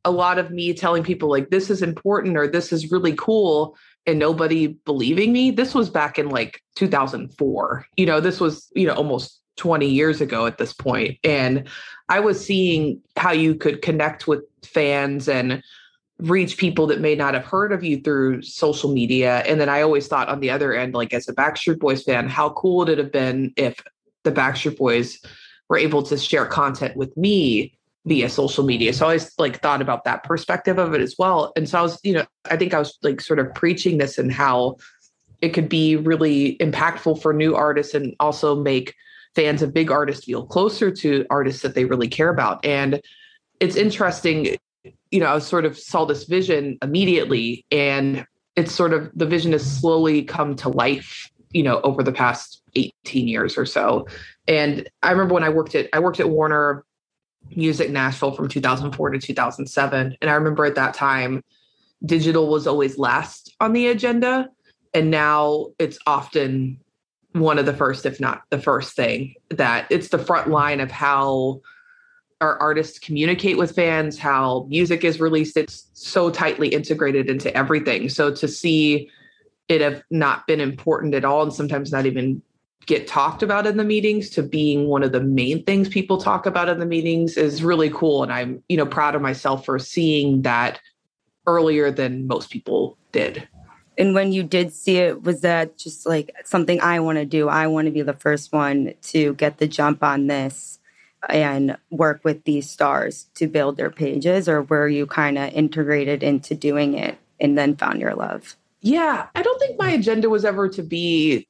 a 0.06 0.12
lot 0.12 0.39
of 0.39 0.51
me 0.51 0.74
telling 0.74 1.04
people 1.04 1.30
like 1.30 1.50
this 1.50 1.69
is 1.69 1.81
important 1.81 2.38
or 2.38 2.48
this 2.48 2.74
is 2.74 2.92
really 2.92 3.13
cool 3.15 3.77
and 4.06 4.19
nobody 4.19 4.68
believing 4.68 5.31
me. 5.31 5.51
This 5.51 5.74
was 5.74 5.89
back 5.89 6.19
in 6.19 6.30
like 6.30 6.62
2004. 6.75 7.86
You 7.95 8.06
know, 8.06 8.19
this 8.19 8.39
was, 8.39 8.69
you 8.75 8.86
know, 8.88 8.94
almost 8.94 9.39
20 9.57 9.88
years 9.88 10.19
ago 10.19 10.45
at 10.45 10.57
this 10.57 10.74
point. 10.74 11.18
And 11.24 11.68
I 12.09 12.19
was 12.19 12.44
seeing 12.44 13.01
how 13.16 13.31
you 13.31 13.56
could 13.56 13.81
connect 13.81 14.27
with 14.27 14.42
fans 14.63 15.30
and 15.30 15.63
reach 16.19 16.57
people 16.57 16.88
that 16.88 17.01
may 17.01 17.15
not 17.15 17.33
have 17.33 17.45
heard 17.45 17.71
of 17.71 17.83
you 17.83 18.00
through 18.00 18.42
social 18.42 18.94
media. 18.94 19.39
And 19.39 19.60
then 19.60 19.69
I 19.69 19.81
always 19.81 20.07
thought 20.07 20.30
on 20.30 20.39
the 20.39 20.50
other 20.50 20.74
end, 20.74 20.94
like 20.94 21.13
as 21.13 21.27
a 21.27 21.33
Backstreet 21.33 21.80
Boys 21.80 22.04
fan, 22.04 22.30
how 22.30 22.51
cool 22.51 22.77
would 22.77 22.89
it 22.89 22.98
have 22.98 23.12
been 23.12 23.51
if 23.57 23.83
the 24.24 24.31
Backstreet 24.31 24.77
Boys 24.77 25.19
were 25.69 25.77
able 25.77 26.04
to 26.04 26.18
share 26.18 26.45
content 26.45 26.95
with 26.95 27.15
me 27.18 27.77
via 28.06 28.30
social 28.30 28.63
media. 28.63 28.94
So 28.94 29.06
I 29.06 29.10
always 29.10 29.31
like 29.38 29.62
thought 29.62 29.81
about 29.81 30.04
that 30.04 30.24
perspective 30.24 30.77
of 30.77 30.94
it 30.94 31.01
as 31.01 31.15
well. 31.18 31.54
And 31.56 31.68
so 31.69 31.80
I 31.80 31.81
was, 31.81 32.00
you 32.04 32.13
know, 32.13 32.25
I 32.45 32.57
think 32.57 32.74
I 32.74 32.80
was 32.80 32.98
like 33.01 33.21
sort 33.21 33.39
of 33.39 33.54
preaching 33.54 33.98
this 33.98 34.18
and 34.18 34.31
how 34.31 34.77
it 35.42 35.50
could 35.50 35.69
be 35.69 35.95
really 35.95 36.57
impactful 36.57 37.21
for 37.21 37.33
new 37.33 37.56
artists 37.56 37.94
and 37.94 38.16
also 38.19 38.56
make 38.56 38.94
fans 39.36 39.62
of 39.62 39.74
big 39.74 39.89
artists 39.89 40.25
feel 40.25 40.45
closer 40.45 40.92
to 40.92 41.25
artists 41.30 41.62
that 41.62 41.75
they 41.75 41.86
really 41.86 42.07
care 42.07 42.30
about. 42.30 42.63
And 42.66 43.01
it's 43.59 43.75
interesting, 43.75 44.57
you 45.12 45.19
know, 45.19 45.27
I 45.27 45.39
sort 45.39 45.65
of 45.65 45.77
saw 45.77 46.06
this 46.06 46.25
vision 46.25 46.77
immediately 46.81 47.65
and 47.71 48.25
it's 48.56 48.74
sort 48.74 48.94
of 48.94 49.09
the 49.15 49.25
vision 49.25 49.51
has 49.51 49.65
slowly 49.65 50.24
come 50.24 50.56
to 50.57 50.69
life, 50.69 51.30
you 51.51 51.63
know, 51.63 51.81
over 51.81 52.03
the 52.03 52.12
past 52.12 52.62
18 52.75 53.27
years 53.27 53.57
or 53.57 53.65
so. 53.65 54.07
And 54.47 54.89
I 55.01 55.12
remember 55.12 55.33
when 55.33 55.44
I 55.44 55.50
worked 55.50 55.75
at 55.75 55.89
I 55.94 56.00
worked 56.00 56.19
at 56.19 56.30
Warner 56.30 56.83
Music 57.56 57.90
Nashville 57.90 58.31
from 58.31 58.47
2004 58.47 59.11
to 59.11 59.19
2007. 59.19 60.18
And 60.21 60.30
I 60.30 60.33
remember 60.33 60.66
at 60.66 60.75
that 60.75 60.94
time, 60.94 61.44
digital 62.06 62.49
was 62.49 62.68
always 62.68 62.97
last 62.97 63.54
on 63.59 63.73
the 63.73 63.87
agenda. 63.87 64.49
And 64.94 65.09
now 65.09 65.68
it's 65.80 65.97
often 66.06 66.80
one 67.31 67.57
of 67.57 67.66
the 67.66 67.73
first, 67.73 68.06
if 68.06 68.19
not 68.19 68.44
the 68.49 68.59
first 68.59 68.95
thing, 68.95 69.33
that 69.49 69.87
it's 69.90 70.09
the 70.09 70.19
front 70.19 70.49
line 70.49 70.80
of 70.80 70.92
how 70.92 71.61
our 72.44 72.57
artists 72.57 73.00
communicate 73.00 73.57
with 73.57 73.73
fans, 73.73 74.19
how 74.19 74.66
music 74.68 75.06
is 75.06 75.21
released. 75.21 75.56
It's 75.56 75.88
so 75.94 76.30
tightly 76.30 76.68
integrated 76.68 77.30
into 77.30 77.56
everything. 77.56 78.09
So 78.09 78.35
to 78.35 78.50
see 78.50 79.09
it 79.69 79.80
have 79.80 80.04
not 80.12 80.45
been 80.45 80.59
important 80.59 81.16
at 81.16 81.23
all, 81.23 81.44
and 81.44 81.54
sometimes 81.54 81.94
not 81.94 82.06
even 82.06 82.42
get 82.85 83.07
talked 83.07 83.42
about 83.42 83.66
in 83.66 83.78
the 83.78 83.85
meetings 83.85 84.30
to 84.31 84.44
being 84.44 84.90
one 84.90 85.04
of 85.04 85.14
the 85.14 85.21
main 85.21 85.64
things 85.64 85.88
people 85.88 86.18
talk 86.18 86.45
about 86.45 86.68
in 86.68 86.80
the 86.80 86.85
meetings 86.85 87.38
is 87.38 87.64
really 87.64 87.90
cool 87.90 88.23
and 88.23 88.33
i'm 88.33 88.62
you 88.68 88.76
know 88.76 88.85
proud 88.85 89.16
of 89.16 89.21
myself 89.21 89.64
for 89.64 89.80
seeing 89.80 90.42
that 90.42 90.81
earlier 91.47 91.90
than 91.90 92.28
most 92.28 92.50
people 92.50 92.97
did 93.14 93.47
and 93.97 94.14
when 94.14 94.33
you 94.33 94.44
did 94.44 94.73
see 94.73 94.97
it 94.97 95.23
was 95.23 95.40
that 95.40 95.78
just 95.78 96.06
like 96.06 96.30
something 96.44 96.81
i 96.81 97.00
want 97.00 97.18
to 97.18 97.23
do 97.23 97.47
i 97.47 97.66
want 97.68 97.85
to 97.85 97.92
be 97.92 98.02
the 98.02 98.12
first 98.12 98.52
one 98.52 98.94
to 99.02 99.33
get 99.35 99.59
the 99.59 99.68
jump 99.68 100.04
on 100.04 100.28
this 100.28 100.78
and 101.30 101.77
work 101.89 102.21
with 102.23 102.44
these 102.44 102.69
stars 102.69 103.27
to 103.35 103.47
build 103.47 103.77
their 103.77 103.89
pages 103.89 104.49
or 104.49 104.63
were 104.63 104.87
you 104.87 105.06
kind 105.06 105.37
of 105.37 105.51
integrated 105.53 106.23
into 106.23 106.56
doing 106.56 106.97
it 106.97 107.18
and 107.39 107.57
then 107.57 107.75
found 107.75 107.99
your 107.99 108.13
love 108.13 108.56
yeah 108.81 109.27
i 109.35 109.42
don't 109.42 109.59
think 109.59 109.80
my 109.80 109.92
agenda 109.92 110.30
was 110.30 110.45
ever 110.45 110.68
to 110.68 110.83
be 110.83 111.47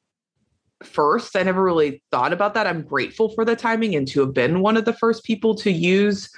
first. 0.86 1.36
I 1.36 1.44
never 1.44 1.64
really 1.64 2.02
thought 2.12 2.34
about 2.34 2.54
that. 2.54 2.68
I'm 2.68 2.82
grateful 2.84 3.30
for 3.30 3.46
the 3.46 3.56
timing 3.56 3.96
and 3.96 4.08
to 4.10 4.22
have 4.22 4.34
been 4.34 4.62
one 4.62 4.78
of 4.78 4.86
the 4.86 4.94
first 4.94 5.24
people 5.24 5.56
to 5.56 5.72
use 5.72 6.30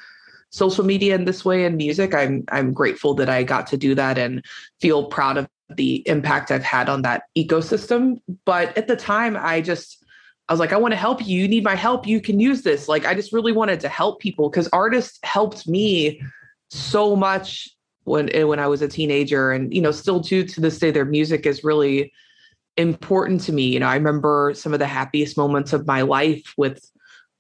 social 0.51 0.85
media 0.85 1.15
in 1.15 1.25
this 1.25 1.43
way 1.43 1.65
in 1.65 1.77
music. 1.77 2.13
I'm 2.13 2.43
I'm 2.49 2.71
grateful 2.71 3.13
that 3.15 3.29
I 3.29 3.43
got 3.43 3.67
to 3.67 3.77
do 3.77 3.95
that 3.95 4.17
and 4.17 4.43
feel 4.79 5.05
proud 5.05 5.37
of 5.37 5.47
the 5.69 6.07
impact 6.07 6.51
I've 6.51 6.63
had 6.63 6.89
on 6.89 7.01
that 7.01 7.23
ecosystem. 7.37 8.21
But 8.45 8.77
at 8.77 8.87
the 8.87 8.95
time, 8.95 9.35
I 9.37 9.61
just 9.61 10.04
I 10.47 10.53
was 10.53 10.59
like, 10.59 10.73
I 10.73 10.77
want 10.77 10.91
to 10.91 10.97
help 10.97 11.25
you. 11.25 11.41
You 11.41 11.47
need 11.47 11.63
my 11.63 11.75
help. 11.75 12.05
You 12.05 12.21
can 12.21 12.39
use 12.39 12.61
this. 12.61 12.87
Like, 12.87 13.05
I 13.05 13.15
just 13.15 13.33
really 13.33 13.51
wanted 13.51 13.79
to 13.79 13.89
help 13.89 14.19
people 14.19 14.49
because 14.49 14.69
artists 14.71 15.19
helped 15.23 15.67
me 15.67 16.21
so 16.69 17.15
much 17.15 17.69
when 18.03 18.33
eh, 18.35 18.43
when 18.43 18.59
I 18.59 18.67
was 18.67 18.81
a 18.81 18.87
teenager, 18.87 19.51
and 19.51 19.73
you 19.73 19.81
know, 19.81 19.91
still 19.91 20.21
to 20.21 20.43
to 20.43 20.61
this 20.61 20.77
day, 20.77 20.91
their 20.91 21.05
music 21.05 21.45
is 21.45 21.63
really 21.63 22.13
important 22.77 23.41
to 23.41 23.53
me. 23.53 23.63
You 23.63 23.79
know, 23.79 23.87
I 23.87 23.95
remember 23.95 24.53
some 24.55 24.73
of 24.73 24.79
the 24.79 24.87
happiest 24.87 25.37
moments 25.37 25.73
of 25.73 25.87
my 25.87 26.01
life 26.01 26.53
with 26.57 26.91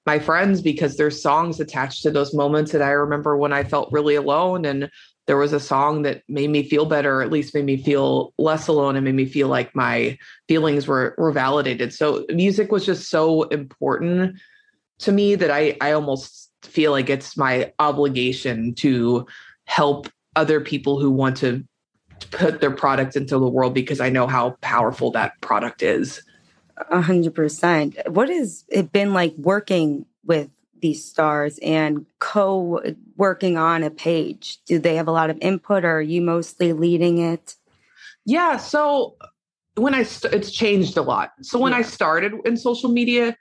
my 0.05 0.19
friends 0.19 0.61
because 0.61 0.97
there's 0.97 1.21
songs 1.21 1.59
attached 1.59 2.03
to 2.03 2.11
those 2.11 2.33
moments 2.33 2.71
that 2.71 2.81
I 2.81 2.91
remember 2.91 3.37
when 3.37 3.53
I 3.53 3.63
felt 3.63 3.91
really 3.91 4.15
alone 4.15 4.65
and 4.65 4.89
there 5.27 5.37
was 5.37 5.53
a 5.53 5.59
song 5.59 6.03
that 6.03 6.23
made 6.27 6.49
me 6.49 6.63
feel 6.63 6.85
better, 6.85 7.21
at 7.21 7.31
least 7.31 7.55
made 7.55 7.65
me 7.65 7.77
feel 7.77 8.33
less 8.37 8.67
alone 8.67 8.95
and 8.95 9.05
made 9.05 9.15
me 9.15 9.25
feel 9.25 9.47
like 9.47 9.75
my 9.75 10.17
feelings 10.47 10.87
were 10.87 11.15
were 11.17 11.31
validated. 11.31 11.93
So 11.93 12.25
music 12.29 12.71
was 12.71 12.85
just 12.85 13.09
so 13.09 13.43
important 13.43 14.37
to 14.99 15.11
me 15.11 15.35
that 15.35 15.51
I 15.51 15.77
I 15.81 15.91
almost 15.91 16.51
feel 16.63 16.91
like 16.91 17.09
it's 17.09 17.37
my 17.37 17.73
obligation 17.79 18.75
to 18.75 19.25
help 19.65 20.07
other 20.35 20.61
people 20.61 20.99
who 20.99 21.09
want 21.09 21.37
to 21.37 21.63
put 22.31 22.61
their 22.61 22.71
product 22.71 23.15
into 23.15 23.37
the 23.39 23.47
world 23.47 23.73
because 23.73 23.99
I 23.99 24.09
know 24.09 24.27
how 24.27 24.51
powerful 24.61 25.11
that 25.11 25.33
product 25.41 25.81
is. 25.81 26.21
A 26.89 27.01
hundred 27.01 27.33
percent. 27.33 27.97
What 28.07 28.29
has 28.29 28.65
it 28.69 28.91
been 28.91 29.13
like 29.13 29.33
working 29.37 30.05
with 30.25 30.49
these 30.81 31.03
stars 31.03 31.59
and 31.61 32.05
co 32.19 32.81
working 33.17 33.57
on 33.57 33.83
a 33.83 33.89
page? 33.89 34.59
Do 34.65 34.79
they 34.79 34.95
have 34.95 35.07
a 35.07 35.11
lot 35.11 35.29
of 35.29 35.37
input 35.41 35.85
or 35.85 35.97
are 35.97 36.01
you 36.01 36.21
mostly 36.21 36.73
leading 36.73 37.17
it? 37.19 37.55
Yeah. 38.25 38.57
So 38.57 39.15
when 39.75 39.93
I, 39.93 40.03
st- 40.03 40.33
it's 40.33 40.51
changed 40.51 40.97
a 40.97 41.01
lot. 41.01 41.33
So 41.41 41.59
when 41.59 41.71
yeah. 41.71 41.79
I 41.79 41.81
started 41.83 42.33
in 42.45 42.57
social 42.57 42.89
media, 42.89 43.35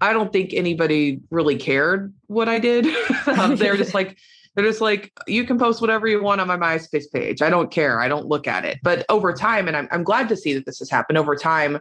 I 0.00 0.12
don't 0.12 0.32
think 0.32 0.52
anybody 0.52 1.20
really 1.30 1.56
cared 1.56 2.12
what 2.26 2.48
I 2.48 2.58
did. 2.58 2.86
um, 3.26 3.56
they're 3.56 3.76
just 3.76 3.94
like, 3.94 4.18
they're 4.54 4.64
just 4.64 4.80
like, 4.80 5.12
you 5.26 5.44
can 5.44 5.58
post 5.58 5.80
whatever 5.80 6.06
you 6.06 6.22
want 6.22 6.40
on 6.40 6.46
my 6.46 6.56
MySpace 6.56 7.10
page. 7.12 7.42
I 7.42 7.50
don't 7.50 7.70
care. 7.70 8.00
I 8.00 8.08
don't 8.08 8.26
look 8.26 8.46
at 8.46 8.64
it. 8.64 8.78
But 8.82 9.04
over 9.08 9.32
time, 9.32 9.66
and 9.66 9.76
I'm, 9.76 9.88
I'm 9.90 10.04
glad 10.04 10.28
to 10.28 10.36
see 10.36 10.54
that 10.54 10.64
this 10.64 10.78
has 10.78 10.90
happened 10.90 11.18
over 11.18 11.34
time, 11.34 11.80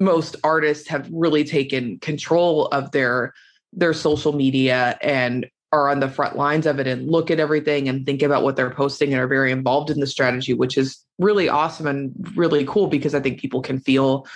most 0.00 0.34
artists 0.42 0.88
have 0.88 1.08
really 1.12 1.44
taken 1.44 1.98
control 2.00 2.66
of 2.68 2.90
their 2.90 3.32
their 3.72 3.92
social 3.92 4.32
media 4.32 4.98
and 5.02 5.48
are 5.72 5.88
on 5.88 6.00
the 6.00 6.08
front 6.08 6.36
lines 6.36 6.66
of 6.66 6.78
it 6.78 6.86
and 6.86 7.10
look 7.10 7.30
at 7.30 7.40
everything 7.40 7.88
and 7.88 8.04
think 8.04 8.22
about 8.22 8.42
what 8.42 8.56
they're 8.56 8.70
posting 8.70 9.12
and 9.12 9.20
are 9.20 9.26
very 9.26 9.50
involved 9.50 9.88
in 9.88 10.00
the 10.00 10.06
strategy 10.06 10.52
which 10.52 10.76
is 10.76 11.02
really 11.18 11.48
awesome 11.48 11.86
and 11.86 12.12
really 12.36 12.64
cool 12.66 12.86
because 12.86 13.14
i 13.14 13.20
think 13.20 13.40
people 13.40 13.62
can 13.62 13.80
feel 13.80 14.26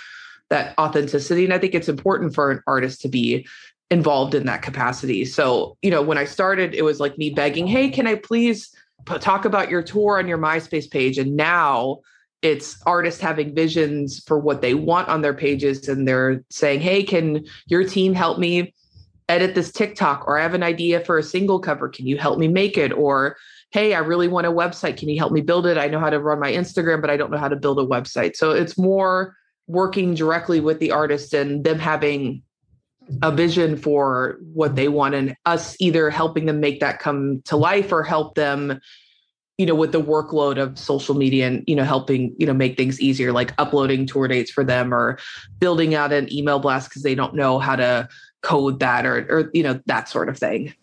that 0.49 0.73
authenticity. 0.79 1.43
And 1.45 1.53
i 1.53 1.59
think 1.59 1.75
it's 1.75 1.89
important 1.89 2.33
for 2.33 2.51
an 2.51 2.61
artist 2.67 3.01
to 3.01 3.09
be 3.09 3.47
involved 3.89 4.35
in 4.35 4.45
that 4.47 4.61
capacity. 4.61 5.23
So 5.23 5.77
you 5.81 5.91
know 5.91 6.01
when 6.01 6.17
i 6.17 6.25
started 6.25 6.73
it 6.73 6.83
was 6.83 6.99
like 6.99 7.17
me 7.17 7.29
begging 7.29 7.67
hey 7.67 7.89
can 7.89 8.07
i 8.07 8.15
please 8.15 8.69
talk 9.05 9.45
about 9.45 9.69
your 9.69 9.81
tour 9.81 10.17
on 10.17 10.27
your 10.27 10.37
myspace 10.37 10.89
page? 10.89 11.17
And 11.17 11.37
now 11.37 11.99
it's 12.41 12.81
artists 12.85 13.21
having 13.21 13.55
visions 13.55 14.21
for 14.27 14.37
what 14.37 14.61
they 14.61 14.73
want 14.73 15.07
on 15.07 15.21
their 15.21 15.33
pages 15.33 15.87
and 15.87 16.07
they're 16.07 16.43
saying 16.49 16.81
hey 16.81 17.03
can 17.03 17.45
your 17.67 17.83
team 17.83 18.13
help 18.13 18.39
me 18.39 18.73
edit 19.29 19.55
this 19.55 19.71
tiktok 19.71 20.27
or 20.27 20.39
i 20.39 20.41
have 20.41 20.53
an 20.53 20.63
idea 20.63 21.03
for 21.03 21.17
a 21.17 21.23
single 21.23 21.59
cover 21.59 21.89
can 21.89 22.07
you 22.07 22.17
help 22.17 22.39
me 22.39 22.47
make 22.47 22.77
it? 22.77 22.91
Or 22.93 23.37
hey 23.71 23.93
i 23.93 23.99
really 23.99 24.27
want 24.27 24.47
a 24.47 24.51
website 24.51 24.97
can 24.97 25.09
you 25.09 25.17
help 25.17 25.31
me 25.31 25.41
build 25.41 25.65
it? 25.65 25.77
I 25.77 25.87
know 25.87 25.99
how 25.99 26.09
to 26.09 26.19
run 26.19 26.39
my 26.39 26.51
instagram 26.51 27.01
but 27.01 27.09
i 27.09 27.17
don't 27.17 27.31
know 27.31 27.37
how 27.37 27.49
to 27.49 27.55
build 27.55 27.79
a 27.79 27.85
website. 27.85 28.35
So 28.35 28.51
it's 28.51 28.77
more 28.77 29.35
working 29.67 30.13
directly 30.13 30.59
with 30.59 30.79
the 30.79 30.91
artist 30.91 31.33
and 31.33 31.63
them 31.63 31.77
having 31.77 32.41
a 33.21 33.31
vision 33.31 33.77
for 33.77 34.37
what 34.53 34.75
they 34.75 34.87
want 34.87 35.15
and 35.15 35.35
us 35.45 35.75
either 35.79 36.09
helping 36.09 36.45
them 36.45 36.59
make 36.59 36.79
that 36.79 36.99
come 36.99 37.41
to 37.45 37.55
life 37.55 37.91
or 37.91 38.03
help 38.03 38.35
them 38.35 38.79
you 39.57 39.65
know 39.65 39.75
with 39.75 39.91
the 39.91 40.01
workload 40.01 40.61
of 40.61 40.77
social 40.77 41.15
media 41.15 41.47
and 41.47 41.63
you 41.67 41.75
know 41.75 41.83
helping 41.83 42.35
you 42.37 42.45
know 42.45 42.53
make 42.53 42.77
things 42.77 42.99
easier 42.99 43.31
like 43.31 43.53
uploading 43.57 44.05
tour 44.05 44.27
dates 44.27 44.51
for 44.51 44.63
them 44.63 44.93
or 44.93 45.17
building 45.59 45.95
out 45.95 46.13
an 46.13 46.31
email 46.31 46.59
blast 46.59 46.89
because 46.89 47.01
they 47.01 47.15
don't 47.15 47.33
know 47.33 47.59
how 47.59 47.75
to 47.75 48.07
code 48.41 48.79
that 48.79 49.05
or 49.05 49.25
or 49.29 49.49
you 49.53 49.63
know 49.63 49.79
that 49.85 50.07
sort 50.07 50.29
of 50.29 50.37
thing 50.37 50.73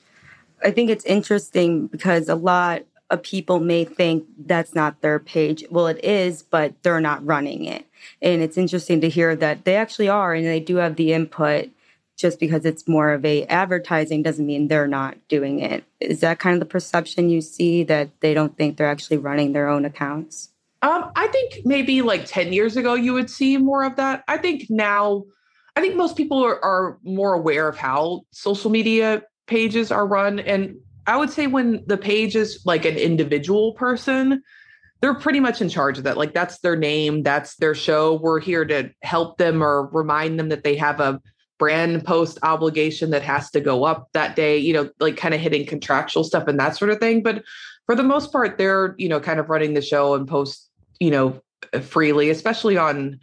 i 0.63 0.71
think 0.71 0.91
it's 0.91 1.05
interesting 1.05 1.87
because 1.87 2.29
a 2.29 2.35
lot 2.35 2.83
of 3.11 3.23
people 3.23 3.61
may 3.61 3.85
think 3.85 4.25
that's 4.47 4.75
not 4.75 5.01
their 5.01 5.19
page 5.19 5.65
well 5.71 5.87
it 5.87 6.03
is 6.05 6.43
but 6.43 6.75
they're 6.83 7.01
not 7.01 7.25
running 7.25 7.65
it 7.65 7.87
and 8.21 8.43
it's 8.43 8.59
interesting 8.59 9.01
to 9.01 9.09
hear 9.09 9.37
that 9.37 9.65
they 9.65 9.77
actually 9.77 10.09
are 10.09 10.35
and 10.35 10.47
they 10.47 10.61
do 10.61 10.77
have 10.77 10.97
the 10.97 11.13
input 11.13 11.71
just 12.17 12.39
because 12.39 12.65
it's 12.65 12.87
more 12.87 13.13
of 13.13 13.25
a 13.25 13.45
advertising 13.47 14.23
doesn't 14.23 14.47
mean 14.47 14.69
they're 14.69 14.87
not 14.87 15.17
doing 15.29 15.61
it. 15.61 15.85
Is 16.01 16.21
that 16.21 16.39
kind 16.39 16.55
of 16.55 16.61
the 16.61 16.67
perception 16.67 17.29
you 17.29 17.41
see 17.41 17.83
that 17.85 18.09
they 18.21 18.35
don't 18.35 18.57
think 18.57 18.77
they're 18.77 18.89
actually 18.89 19.17
running 19.17 19.53
their 19.53 19.69
own 19.69 19.85
accounts? 19.85 20.51
Um, 20.83 21.11
I 21.17 21.27
think 21.29 21.65
maybe 21.65 22.03
like 22.03 22.27
10 22.27 22.53
years 22.53 22.77
ago 22.77 22.95
you 22.95 23.15
would 23.15 23.31
see 23.31 23.57
more 23.57 23.85
of 23.85 23.97
that. 23.97 24.23
I 24.29 24.37
think 24.37 24.67
now 24.69 25.25
I 25.77 25.81
think 25.81 25.97
most 25.97 26.17
people 26.17 26.45
are, 26.45 26.63
are 26.65 26.99
more 27.03 27.35
aware 27.35 27.69
of 27.69 27.77
how 27.77 28.23
social 28.31 28.71
media 28.71 29.23
pages 29.47 29.91
are 29.91 30.07
run. 30.07 30.39
And 30.39 30.77
I 31.07 31.17
would 31.17 31.31
say 31.31 31.47
when 31.47 31.83
the 31.87 31.97
page 31.97 32.37
is 32.37 32.63
like 32.65 32.85
an 32.85 32.97
individual 32.97 33.75
person, 33.75 34.43
they're 35.01 35.15
pretty 35.15 35.41
much 35.41 35.61
in 35.61 35.69
charge 35.69 35.99
of 35.99 36.05
that. 36.05 36.17
Like 36.17 36.33
that's 36.33 36.61
their 36.61 36.77
name, 36.77 37.23
that's 37.23 37.57
their 37.57 37.75
show. 37.75 38.15
We're 38.15 38.41
here 38.41 38.65
to 38.65 38.91
help 39.03 39.37
them 39.37 39.63
or 39.63 39.89
remind 39.89 40.39
them 40.39 40.49
that 40.49 40.65
they 40.65 40.77
have 40.77 41.01
a 41.01 41.21
brand 41.59 42.05
post 42.05 42.39
obligation 42.43 43.11
that 43.11 43.23
has 43.23 43.51
to 43.51 43.61
go 43.61 43.85
up 43.85 44.09
that 44.13 44.35
day, 44.37 44.59
you 44.59 44.73
know, 44.73 44.91
like 45.01 45.17
kind 45.17 45.35
of 45.35 45.41
hitting 45.41 45.67
contractual 45.67 46.25
stuff 46.25 46.49
and 46.49 46.59
that 46.59 46.77
sort 46.77 46.91
of 46.91 46.99
thing. 46.99 47.23
But 47.23 47.45
for 47.87 47.95
the 47.95 48.03
most 48.03 48.33
part, 48.33 48.59
they're, 48.59 48.95
you 48.97 49.09
know, 49.09 49.21
kind 49.21 49.39
of 49.39 49.51
running 49.51 49.75
the 49.75 49.83
show 49.83 50.15
and 50.15 50.27
post, 50.27 50.71
you 51.01 51.11
know, 51.11 51.41
freely, 51.83 52.31
especially 52.31 52.77
on 52.77 53.21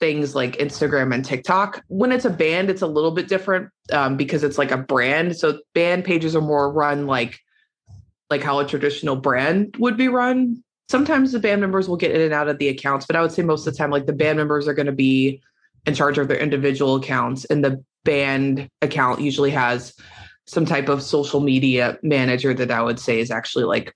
things 0.00 0.34
like 0.34 0.56
Instagram 0.56 1.14
and 1.14 1.24
TikTok. 1.24 1.82
When 1.88 2.10
it's 2.10 2.24
a 2.24 2.30
band, 2.30 2.70
it's 2.70 2.82
a 2.82 2.86
little 2.86 3.10
bit 3.10 3.28
different 3.28 3.68
um, 3.92 4.16
because 4.16 4.42
it's 4.42 4.58
like 4.58 4.70
a 4.70 4.78
brand. 4.78 5.36
So 5.36 5.60
band 5.74 6.04
pages 6.04 6.34
are 6.34 6.40
more 6.40 6.72
run 6.72 7.06
like 7.06 7.38
like 8.30 8.42
how 8.42 8.60
a 8.60 8.66
traditional 8.66 9.16
brand 9.16 9.76
would 9.78 9.96
be 9.96 10.08
run. 10.08 10.62
Sometimes 10.88 11.32
the 11.32 11.40
band 11.40 11.60
members 11.60 11.88
will 11.88 11.96
get 11.96 12.12
in 12.12 12.20
and 12.20 12.32
out 12.32 12.48
of 12.48 12.58
the 12.58 12.68
accounts, 12.68 13.06
but 13.06 13.16
I 13.16 13.20
would 13.20 13.32
say 13.32 13.42
most 13.42 13.66
of 13.66 13.72
the 13.72 13.78
time, 13.78 13.90
like 13.90 14.06
the 14.06 14.12
band 14.12 14.38
members 14.38 14.68
are 14.68 14.74
going 14.74 14.86
to 14.86 14.92
be 14.92 15.40
in 15.86 15.94
charge 15.94 16.18
of 16.18 16.28
their 16.28 16.38
individual 16.38 16.96
accounts 16.96 17.44
and 17.46 17.64
the 17.64 17.82
band 18.04 18.68
account 18.82 19.20
usually 19.20 19.50
has 19.50 19.94
some 20.46 20.64
type 20.64 20.88
of 20.88 21.02
social 21.02 21.40
media 21.40 21.98
manager 22.02 22.54
that 22.54 22.70
I 22.70 22.82
would 22.82 22.98
say 22.98 23.20
is 23.20 23.30
actually 23.30 23.64
like 23.64 23.94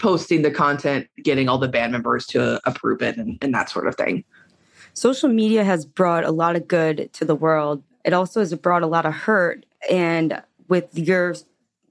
posting 0.00 0.42
the 0.42 0.50
content, 0.50 1.08
getting 1.22 1.48
all 1.48 1.58
the 1.58 1.68
band 1.68 1.92
members 1.92 2.26
to 2.26 2.60
approve 2.66 3.02
it 3.02 3.16
and, 3.16 3.38
and 3.42 3.52
that 3.54 3.68
sort 3.68 3.86
of 3.86 3.94
thing. 3.96 4.24
Social 4.98 5.28
media 5.28 5.62
has 5.62 5.86
brought 5.86 6.24
a 6.24 6.32
lot 6.32 6.56
of 6.56 6.66
good 6.66 7.12
to 7.12 7.24
the 7.24 7.36
world. 7.36 7.84
It 8.04 8.12
also 8.12 8.40
has 8.40 8.52
brought 8.54 8.82
a 8.82 8.88
lot 8.88 9.06
of 9.06 9.14
hurt. 9.14 9.64
And 9.88 10.42
with 10.66 10.98
your 10.98 11.36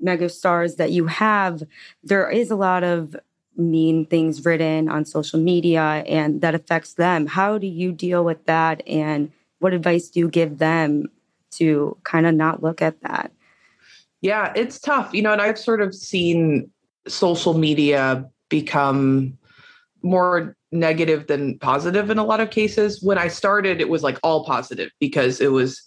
megastars 0.03 0.75
that 0.75 0.91
you 0.91 1.07
have, 1.07 1.63
there 2.03 2.29
is 2.29 2.51
a 2.51 2.57
lot 2.57 2.83
of 2.83 3.15
mean 3.55 4.05
things 4.05 4.43
written 4.45 4.89
on 4.89 5.05
social 5.05 5.39
media 5.39 6.03
and 6.05 6.41
that 6.41 6.53
affects 6.53 6.95
them. 6.95 7.27
How 7.27 7.57
do 7.57 7.65
you 7.65 7.93
deal 7.93 8.25
with 8.25 8.45
that? 8.45 8.85
And 8.85 9.31
what 9.59 9.73
advice 9.73 10.09
do 10.09 10.19
you 10.19 10.29
give 10.29 10.57
them 10.57 11.07
to 11.51 11.95
kind 12.03 12.27
of 12.27 12.35
not 12.35 12.61
look 12.61 12.81
at 12.81 13.01
that? 13.03 13.31
Yeah, 14.19 14.51
it's 14.53 14.79
tough. 14.79 15.13
You 15.13 15.21
know, 15.21 15.31
and 15.31 15.41
I've 15.41 15.57
sort 15.57 15.81
of 15.81 15.95
seen 15.95 16.69
social 17.07 17.53
media 17.53 18.29
become 18.49 19.37
more 20.01 20.55
negative 20.71 21.27
than 21.27 21.57
positive 21.59 22.09
in 22.09 22.17
a 22.17 22.23
lot 22.23 22.39
of 22.39 22.49
cases. 22.49 23.01
When 23.01 23.17
I 23.17 23.27
started, 23.27 23.81
it 23.81 23.89
was 23.89 24.03
like 24.03 24.19
all 24.23 24.45
positive 24.45 24.91
because 24.99 25.39
it 25.39 25.51
was 25.51 25.81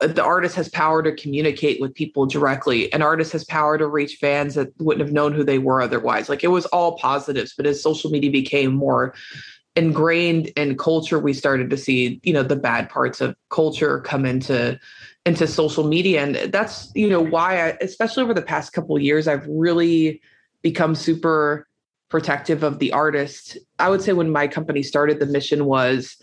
uh, 0.00 0.06
the 0.08 0.24
artist 0.24 0.56
has 0.56 0.68
power 0.68 1.02
to 1.02 1.14
communicate 1.14 1.80
with 1.80 1.94
people 1.94 2.26
directly. 2.26 2.92
An 2.92 3.02
artist 3.02 3.32
has 3.32 3.44
power 3.44 3.78
to 3.78 3.86
reach 3.86 4.16
fans 4.20 4.54
that 4.54 4.72
wouldn't 4.78 5.06
have 5.06 5.12
known 5.12 5.32
who 5.32 5.44
they 5.44 5.58
were 5.58 5.82
otherwise. 5.82 6.28
Like 6.28 6.44
it 6.44 6.48
was 6.48 6.66
all 6.66 6.98
positives, 6.98 7.54
but 7.56 7.66
as 7.66 7.82
social 7.82 8.10
media 8.10 8.30
became 8.30 8.74
more 8.74 9.14
ingrained 9.76 10.48
in 10.56 10.76
culture, 10.76 11.18
we 11.18 11.32
started 11.32 11.70
to 11.70 11.76
see, 11.76 12.20
you 12.22 12.32
know, 12.32 12.42
the 12.42 12.56
bad 12.56 12.88
parts 12.88 13.20
of 13.20 13.36
culture 13.50 14.00
come 14.00 14.24
into 14.24 14.78
into 15.26 15.46
social 15.46 15.84
media. 15.84 16.22
And 16.22 16.52
that's, 16.52 16.92
you 16.94 17.08
know, 17.08 17.20
why 17.20 17.68
I, 17.68 17.78
especially 17.80 18.22
over 18.22 18.34
the 18.34 18.42
past 18.42 18.72
couple 18.72 18.98
years, 18.98 19.26
I've 19.26 19.46
really 19.46 20.20
become 20.62 20.94
super 20.94 21.66
protective 22.08 22.62
of 22.62 22.78
the 22.78 22.92
artist. 22.92 23.58
I 23.78 23.88
would 23.88 24.02
say 24.02 24.12
when 24.12 24.30
my 24.30 24.46
company 24.46 24.82
started, 24.82 25.18
the 25.20 25.26
mission 25.26 25.64
was 25.64 26.16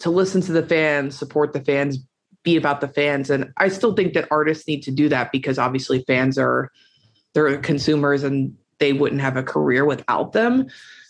to 0.00 0.10
listen 0.10 0.40
to 0.42 0.52
the 0.52 0.66
fans, 0.66 1.16
support 1.16 1.52
the 1.52 1.64
fans, 1.64 1.98
be 2.42 2.56
about 2.56 2.80
the 2.80 2.88
fans. 2.88 3.30
And 3.30 3.52
I 3.56 3.68
still 3.68 3.94
think 3.94 4.14
that 4.14 4.28
artists 4.30 4.66
need 4.66 4.82
to 4.84 4.90
do 4.90 5.08
that 5.10 5.30
because 5.32 5.58
obviously 5.58 6.04
fans 6.06 6.38
are 6.38 6.70
they're 7.34 7.58
consumers 7.58 8.22
and 8.24 8.56
they 8.78 8.92
wouldn't 8.92 9.20
have 9.20 9.36
a 9.36 9.42
career 9.42 9.84
without 9.84 10.32
them. 10.32 10.66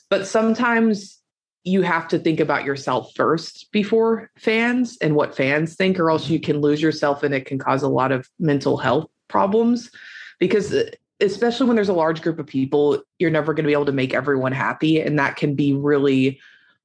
But 0.09 0.27
sometimes 0.27 1.19
you 1.63 1.83
have 1.83 2.09
to 2.09 2.19
think 2.19 2.41
about 2.41 2.65
yourself 2.65 3.13
first 3.15 3.71
before 3.71 4.31
fans 4.37 4.97
and 5.01 5.15
what 5.15 5.37
fans 5.37 5.77
think, 5.77 5.99
or 5.99 6.11
else 6.11 6.29
you 6.29 6.41
can 6.41 6.61
lose 6.61 6.83
yourself 6.83 7.23
and 7.23 7.35
it 7.35 7.47
can 7.47 7.59
cause 7.59 7.83
a 7.83 7.89
lot 7.89 8.13
of 8.13 8.29
mental 8.39 8.77
health 8.77 9.09
problems. 9.29 9.91
Because 10.39 10.75
especially 11.21 11.67
when 11.67 11.77
there's 11.77 11.89
a 11.89 11.95
large 11.95 12.23
group 12.23 12.39
of 12.39 12.47
people, 12.47 13.03
you're 13.19 13.31
never 13.31 13.53
going 13.55 13.65
to 13.65 13.69
be 13.69 13.73
able 13.73 13.87
to 13.87 13.93
make 13.93 14.15
everyone 14.15 14.53
happy. 14.53 15.01
And 15.01 15.19
that 15.19 15.37
can 15.37 15.55
be 15.55 15.73
really 15.73 16.41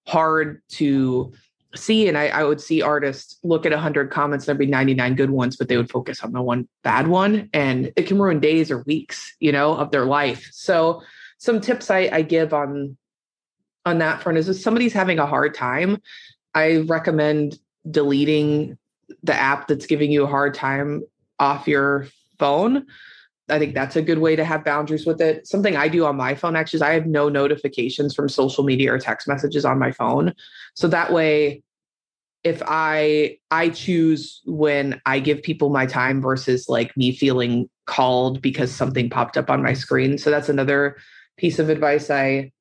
hard 0.06 0.62
to 0.70 1.34
see 1.76 2.08
and 2.08 2.18
I, 2.18 2.28
I 2.28 2.44
would 2.44 2.62
see 2.62 2.82
artists 2.82 3.38
look 3.44 3.66
at 3.66 3.72
100 3.72 4.10
comments 4.10 4.46
there'd 4.46 4.58
be 4.58 4.66
99 4.66 5.16
good 5.16 5.30
ones 5.30 5.58
but 5.58 5.68
they 5.68 5.78
would 5.78 5.90
focus 5.90 6.24
on 6.24 6.32
the 6.32 6.42
one 6.42 6.68
bad 6.84 7.08
one 7.08 7.50
and 7.54 7.92
it 7.96 8.04
can 8.08 8.18
ruin 8.18 8.40
days 8.40 8.72
or 8.72 8.84
weeks 8.84 9.36
you 9.40 9.52
know 9.52 9.76
of 9.76 9.92
their 9.92 10.06
life 10.06 10.48
so 10.54 11.02
some 11.38 11.60
tips 11.60 11.92
i, 11.92 12.10
I 12.12 12.22
give 12.22 12.54
on 12.54 12.98
on 13.86 13.98
that 14.00 14.24
front 14.24 14.38
is 14.38 14.48
if 14.48 14.58
somebody's 14.58 14.94
having 14.94 15.20
a 15.20 15.26
hard 15.26 15.54
time 15.54 16.02
i 16.54 16.78
recommend 16.78 17.60
deleting 17.90 18.78
the 19.24 19.36
app 19.36 19.68
that's 19.68 19.86
giving 19.86 20.12
you 20.12 20.24
a 20.24 20.28
hard 20.28 20.54
time 20.54 21.04
off 21.40 21.68
your 21.68 22.08
phone 22.40 22.86
I 23.50 23.60
think 23.60 23.76
that's 23.76 23.96
a 23.96 24.02
good 24.02 24.20
way 24.20 24.36
to 24.36 24.44
have 24.44 24.66
boundaries 24.66 25.06
with 25.06 25.22
it. 25.22 25.46
Something 25.46 25.76
I 25.76 25.88
do 25.88 26.06
on 26.06 26.16
my 26.16 26.34
phone 26.34 26.56
actually 26.56 26.78
is 26.78 26.82
I 26.82 26.94
have 26.94 27.06
no 27.06 27.30
notifications 27.30 28.16
from 28.16 28.28
social 28.28 28.64
media 28.64 28.94
or 28.94 28.98
text 28.98 29.28
messages 29.28 29.66
on 29.66 29.78
my 29.78 29.92
phone. 29.92 30.34
So 30.74 30.88
that 30.88 31.14
way 31.14 31.62
if 32.44 32.62
I 32.66 33.38
I 33.52 33.70
choose 33.70 34.42
when 34.46 35.02
I 35.06 35.20
give 35.20 35.42
people 35.42 35.70
my 35.70 35.86
time 35.86 36.22
versus 36.22 36.70
like 36.70 36.96
me 36.96 37.12
feeling 37.12 37.70
called 37.86 38.42
because 38.42 38.72
something 38.74 39.10
popped 39.10 39.38
up 39.38 39.50
on 39.50 39.64
my 39.64 39.74
screen. 39.74 40.18
So 40.18 40.30
that's 40.30 40.50
another 40.50 40.98
piece 41.38 41.60
of 41.60 41.70
advice 41.70 42.10
I 42.10 42.52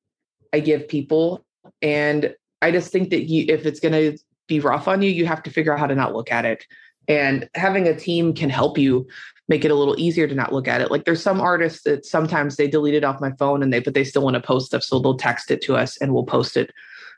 I 0.53 0.59
give 0.59 0.87
people 0.87 1.45
and 1.81 2.33
I 2.61 2.71
just 2.71 2.91
think 2.91 3.09
that 3.11 3.25
you 3.25 3.45
if 3.47 3.65
it's 3.65 3.79
going 3.79 3.93
to 3.93 4.17
be 4.47 4.59
rough 4.59 4.87
on 4.87 5.01
you, 5.01 5.09
you 5.09 5.25
have 5.25 5.43
to 5.43 5.51
figure 5.51 5.73
out 5.73 5.79
how 5.79 5.87
to 5.87 5.95
not 5.95 6.13
look 6.13 6.31
at 6.31 6.45
it. 6.45 6.65
And 7.07 7.47
having 7.53 7.87
a 7.87 7.97
team 7.97 8.33
can 8.33 8.49
help 8.49 8.77
you 8.77 9.07
make 9.47 9.63
it 9.63 9.71
a 9.71 9.75
little 9.75 9.95
easier 9.97 10.27
to 10.27 10.35
not 10.35 10.53
look 10.53 10.67
at 10.67 10.81
it. 10.81 10.89
Like 10.89 11.05
there's 11.05 11.21
some 11.21 11.39
artists 11.39 11.83
that 11.83 12.05
sometimes 12.05 12.55
they 12.55 12.67
delete 12.67 12.95
it 12.95 13.03
off 13.03 13.21
my 13.21 13.31
phone 13.33 13.61
and 13.61 13.71
they 13.71 13.79
but 13.79 13.93
they 13.93 14.03
still 14.03 14.23
want 14.23 14.35
to 14.35 14.41
post 14.41 14.67
stuff 14.67 14.83
so 14.83 14.99
they'll 14.99 15.17
text 15.17 15.51
it 15.51 15.61
to 15.63 15.75
us 15.75 15.97
and 15.97 16.13
we'll 16.13 16.25
post 16.25 16.57
it 16.57 16.71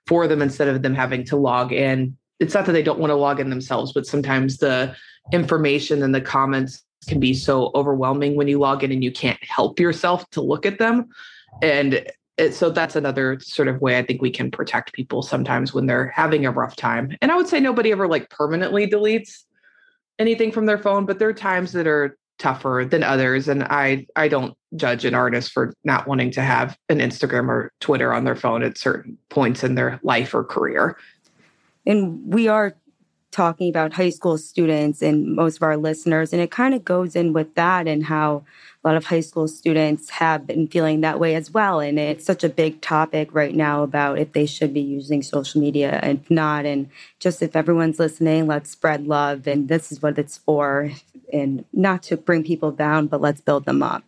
for 0.07 0.27
them 0.27 0.41
instead 0.41 0.67
of 0.67 0.81
them 0.81 0.93
having 0.93 1.23
to 1.25 1.35
log 1.35 1.71
in. 1.71 2.17
It's 2.39 2.53
not 2.53 2.65
that 2.65 2.73
they 2.73 2.83
don't 2.83 2.99
want 2.99 3.11
to 3.11 3.15
log 3.15 3.39
in 3.39 3.49
themselves, 3.49 3.93
but 3.93 4.05
sometimes 4.05 4.57
the 4.57 4.95
information 5.31 6.03
and 6.03 6.13
the 6.13 6.21
comments 6.21 6.83
can 7.07 7.19
be 7.19 7.33
so 7.33 7.71
overwhelming 7.75 8.35
when 8.35 8.47
you 8.47 8.59
log 8.59 8.83
in 8.83 8.91
and 8.91 9.03
you 9.03 9.11
can't 9.11 9.41
help 9.43 9.79
yourself 9.79 10.29
to 10.31 10.41
look 10.41 10.65
at 10.65 10.79
them. 10.79 11.07
And 11.61 12.05
it, 12.37 12.53
so 12.53 12.69
that's 12.69 12.95
another 12.95 13.39
sort 13.39 13.67
of 13.67 13.81
way 13.81 13.97
I 13.97 14.03
think 14.03 14.21
we 14.21 14.29
can 14.29 14.51
protect 14.51 14.93
people 14.93 15.23
sometimes 15.23 15.73
when 15.73 15.87
they're 15.87 16.09
having 16.09 16.45
a 16.45 16.51
rough 16.51 16.75
time. 16.75 17.15
And 17.21 17.31
I 17.31 17.35
would 17.35 17.47
say 17.47 17.59
nobody 17.59 17.91
ever 17.91 18.07
like 18.07 18.29
permanently 18.29 18.87
deletes 18.87 19.43
anything 20.19 20.51
from 20.51 20.65
their 20.65 20.77
phone, 20.77 21.05
but 21.05 21.19
there 21.19 21.29
are 21.29 21.33
times 21.33 21.71
that 21.73 21.87
are 21.87 22.17
tougher 22.39 22.85
than 22.89 23.03
others. 23.03 23.47
And 23.47 23.63
I 23.63 24.05
I 24.15 24.27
don't 24.27 24.53
judge 24.75 25.05
an 25.05 25.15
artist 25.15 25.51
for 25.51 25.73
not 25.83 26.07
wanting 26.07 26.31
to 26.31 26.41
have 26.41 26.77
an 26.89 26.99
Instagram 26.99 27.47
or 27.49 27.71
Twitter 27.79 28.13
on 28.13 28.23
their 28.25 28.35
phone 28.35 28.63
at 28.63 28.77
certain 28.77 29.17
points 29.29 29.63
in 29.63 29.75
their 29.75 29.99
life 30.03 30.33
or 30.33 30.43
career. 30.43 30.97
And 31.85 32.21
we 32.33 32.47
are 32.47 32.75
talking 33.31 33.69
about 33.69 33.93
high 33.93 34.09
school 34.09 34.37
students 34.37 35.01
and 35.01 35.35
most 35.35 35.57
of 35.57 35.63
our 35.63 35.77
listeners, 35.77 36.33
and 36.33 36.41
it 36.41 36.51
kind 36.51 36.73
of 36.73 36.85
goes 36.85 37.15
in 37.15 37.33
with 37.33 37.53
that 37.55 37.87
and 37.87 38.05
how 38.05 38.43
a 38.83 38.87
lot 38.87 38.95
of 38.95 39.05
high 39.05 39.19
school 39.19 39.47
students 39.47 40.09
have 40.09 40.47
been 40.47 40.67
feeling 40.67 41.01
that 41.01 41.19
way 41.19 41.35
as 41.35 41.51
well. 41.51 41.79
And 41.79 41.99
it's 41.99 42.25
such 42.25 42.43
a 42.43 42.49
big 42.49 42.79
topic 42.81 43.29
right 43.33 43.53
now 43.53 43.83
about 43.83 44.17
if 44.17 44.31
they 44.31 44.45
should 44.45 44.73
be 44.73 44.81
using 44.81 45.21
social 45.21 45.59
media 45.59 45.99
and 46.01 46.23
not. 46.29 46.65
And 46.65 46.89
just 47.19 47.41
if 47.41 47.55
everyone's 47.55 47.99
listening, 47.99 48.47
let's 48.47 48.69
spread 48.69 49.07
love. 49.07 49.45
And 49.45 49.67
this 49.67 49.91
is 49.91 50.01
what 50.01 50.17
it's 50.17 50.37
for. 50.37 50.91
And 51.33 51.65
not 51.73 52.03
to 52.03 52.17
bring 52.17 52.43
people 52.43 52.71
down, 52.71 53.07
but 53.07 53.19
let's 53.19 53.41
build 53.41 53.65
them 53.65 53.83
up. 53.83 54.03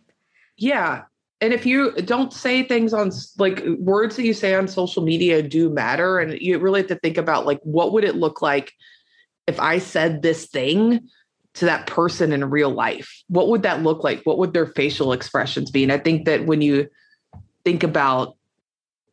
Yeah. 0.56 1.02
And 1.42 1.52
if 1.52 1.66
you 1.66 1.92
don't 1.92 2.32
say 2.32 2.62
things 2.62 2.92
on 2.94 3.10
like 3.38 3.62
words 3.78 4.16
that 4.16 4.24
you 4.24 4.34
say 4.34 4.54
on 4.54 4.68
social 4.68 5.02
media 5.02 5.42
do 5.42 5.68
matter. 5.68 6.18
And 6.18 6.40
you 6.40 6.58
really 6.58 6.80
have 6.80 6.88
to 6.88 6.96
think 6.96 7.18
about 7.18 7.44
like, 7.44 7.60
what 7.62 7.92
would 7.92 8.04
it 8.04 8.16
look 8.16 8.40
like 8.40 8.72
if 9.46 9.58
I 9.60 9.78
said 9.78 10.22
this 10.22 10.46
thing? 10.46 11.08
to 11.54 11.64
that 11.64 11.86
person 11.86 12.32
in 12.32 12.48
real 12.48 12.70
life 12.70 13.24
what 13.28 13.48
would 13.48 13.62
that 13.62 13.82
look 13.82 14.04
like 14.04 14.22
what 14.22 14.38
would 14.38 14.52
their 14.52 14.66
facial 14.66 15.12
expressions 15.12 15.70
be 15.70 15.82
and 15.82 15.92
i 15.92 15.98
think 15.98 16.24
that 16.24 16.46
when 16.46 16.62
you 16.62 16.88
think 17.64 17.82
about 17.82 18.36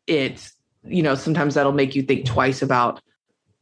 it 0.05 0.51
you 0.85 1.01
know 1.01 1.15
sometimes 1.15 1.55
that'll 1.55 1.71
make 1.71 1.95
you 1.95 2.01
think 2.01 2.25
twice 2.25 2.61
about 2.61 3.01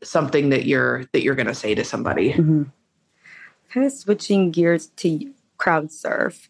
something 0.04 0.50
that 0.50 0.66
you're 0.66 1.06
that 1.14 1.24
you're 1.24 1.36
going 1.36 1.48
to 1.48 1.56
say 1.56 1.74
to 1.74 1.84
somebody 1.84 2.34
mm-hmm. 2.34 2.64
kind 3.70 3.86
of 3.86 3.92
switching 3.92 4.52
gears 4.52 4.88
to 4.88 5.32
crowdsurf 5.58 6.50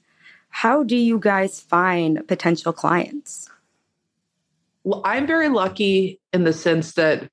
how 0.49 0.83
do 0.83 0.95
you 0.95 1.19
guys 1.19 1.59
find 1.59 2.27
potential 2.27 2.73
clients 2.73 3.49
well 4.83 5.01
i'm 5.05 5.27
very 5.27 5.49
lucky 5.49 6.19
in 6.33 6.43
the 6.43 6.53
sense 6.53 6.93
that 6.93 7.29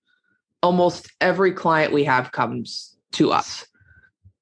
almost 0.63 1.11
every 1.21 1.53
client 1.53 1.93
we 1.93 2.05
have 2.05 2.33
comes 2.33 2.97
to 3.13 3.33
us 3.33 3.67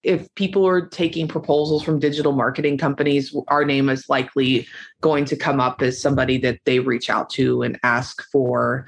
if 0.02 0.32
people 0.34 0.66
are 0.66 0.86
taking 0.86 1.28
proposals 1.28 1.82
from 1.82 1.98
digital 1.98 2.32
marketing 2.32 2.78
companies, 2.78 3.34
our 3.48 3.64
name 3.64 3.88
is 3.88 4.08
likely 4.08 4.66
going 5.00 5.24
to 5.26 5.36
come 5.36 5.60
up 5.60 5.82
as 5.82 6.00
somebody 6.00 6.38
that 6.38 6.58
they 6.64 6.78
reach 6.78 7.10
out 7.10 7.28
to 7.30 7.62
and 7.62 7.78
ask 7.82 8.22
for 8.30 8.86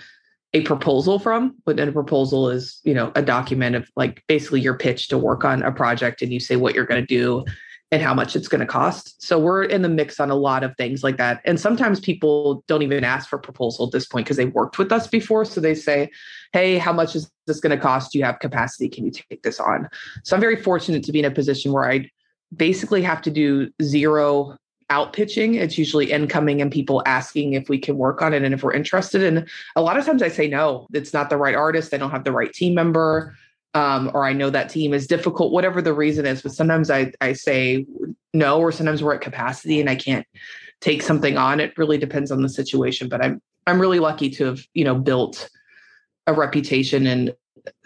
a 0.55 0.63
proposal 0.63 1.19
from. 1.19 1.55
But 1.65 1.77
then 1.77 1.89
a 1.89 1.93
proposal 1.93 2.49
is, 2.49 2.81
you 2.85 2.95
know, 2.95 3.13
a 3.15 3.23
document 3.23 3.77
of 3.77 3.91
like 3.95 4.23
basically 4.27 4.61
your 4.61 4.77
pitch 4.77 5.09
to 5.09 5.19
work 5.19 5.45
on 5.45 5.63
a 5.63 5.73
project 5.73 6.23
and 6.23 6.33
you 6.33 6.41
say 6.41 6.57
what 6.57 6.75
you're 6.75 6.87
going 6.87 7.03
to 7.03 7.07
do 7.07 7.45
and 7.93 8.01
how 8.01 8.15
much 8.15 8.35
it's 8.35 8.49
going 8.49 8.61
to 8.61 8.67
cost. 8.67 9.23
So 9.23 9.39
we're 9.39 9.63
in 9.63 9.83
the 9.83 9.89
mix 9.89 10.19
on 10.19 10.31
a 10.31 10.35
lot 10.35 10.65
of 10.65 10.75
things 10.79 11.05
like 11.05 11.19
that. 11.19 11.43
And 11.45 11.61
sometimes 11.61 12.01
people 12.01 12.65
don't 12.67 12.81
even 12.81 13.05
ask 13.05 13.29
for 13.29 13.39
proposal 13.39 13.87
at 13.87 13.93
this 13.93 14.07
point 14.07 14.25
because 14.25 14.39
they 14.39 14.47
worked 14.47 14.79
with 14.79 14.91
us 14.91 15.07
before. 15.07 15.45
So 15.45 15.61
they 15.61 15.75
say, 15.75 16.11
hey, 16.55 16.79
how 16.79 16.95
much 16.95 17.15
is 17.15 17.31
this 17.47 17.61
going 17.61 17.77
to 17.77 17.81
cost? 17.81 18.13
Do 18.13 18.19
you 18.19 18.25
have 18.25 18.39
capacity? 18.39 18.89
Can 18.89 19.05
you 19.05 19.11
take 19.11 19.43
this 19.43 19.61
on? 19.61 19.91
So 20.25 20.35
I'm 20.35 20.41
very 20.41 20.57
fortunate 20.57 21.05
to 21.05 21.13
be 21.13 21.19
in 21.19 21.27
a 21.27 21.31
position 21.31 21.71
where 21.71 21.89
I 21.89 22.11
basically 22.57 23.03
have 23.03 23.21
to 23.23 23.31
do 23.31 23.71
zero 23.83 24.57
out 24.89 25.13
pitching. 25.13 25.55
It's 25.55 25.77
usually 25.77 26.11
incoming 26.11 26.63
and 26.63 26.73
people 26.73 27.03
asking 27.05 27.53
if 27.53 27.69
we 27.69 27.79
can 27.79 27.99
work 27.99 28.23
on 28.23 28.33
it 28.33 28.43
and 28.43 28.55
if 28.55 28.63
we're 28.63 28.73
interested. 28.73 29.23
And 29.23 29.47
a 29.77 29.83
lot 29.83 29.99
of 29.99 30.07
times 30.07 30.23
I 30.23 30.29
say 30.29 30.49
no, 30.49 30.87
it's 30.95 31.13
not 31.13 31.29
the 31.29 31.37
right 31.37 31.55
artist. 31.55 31.93
I 31.93 31.99
don't 31.99 32.11
have 32.11 32.25
the 32.25 32.33
right 32.33 32.53
team 32.53 32.75
member 32.75 33.37
um, 33.75 34.11
or 34.15 34.25
I 34.25 34.33
know 34.33 34.51
that 34.51 34.69
team 34.69 34.93
is 34.93 35.07
difficult, 35.07 35.53
whatever 35.53 35.81
the 35.81 35.95
reason 35.95 36.27
is. 36.27 36.43
But 36.43 36.53
sometimes 36.53 36.91
I, 36.91 37.13
I 37.21 37.33
say 37.33 37.87
no, 38.35 38.59
or 38.59 38.73
sometimes 38.73 39.03
we're 39.03 39.15
at 39.15 39.21
capacity 39.21 39.81
and 39.81 39.89
I 39.89 39.97
can't 39.97 40.27
take 40.81 41.03
something 41.03 41.39
on. 41.39 41.61
It 41.61 41.77
really 41.79 41.99
depends 41.99 42.31
on 42.31 42.43
the 42.43 42.49
situation. 42.49 43.09
But 43.09 43.25
I'm 43.25 43.41
I'm 43.67 43.81
really 43.81 44.01
lucky 44.01 44.29
to 44.31 44.47
have 44.47 44.61
you 44.75 44.85
know 44.85 44.95
built 44.95 45.49
a 46.27 46.35
reputation 46.35 47.07
in 47.07 47.33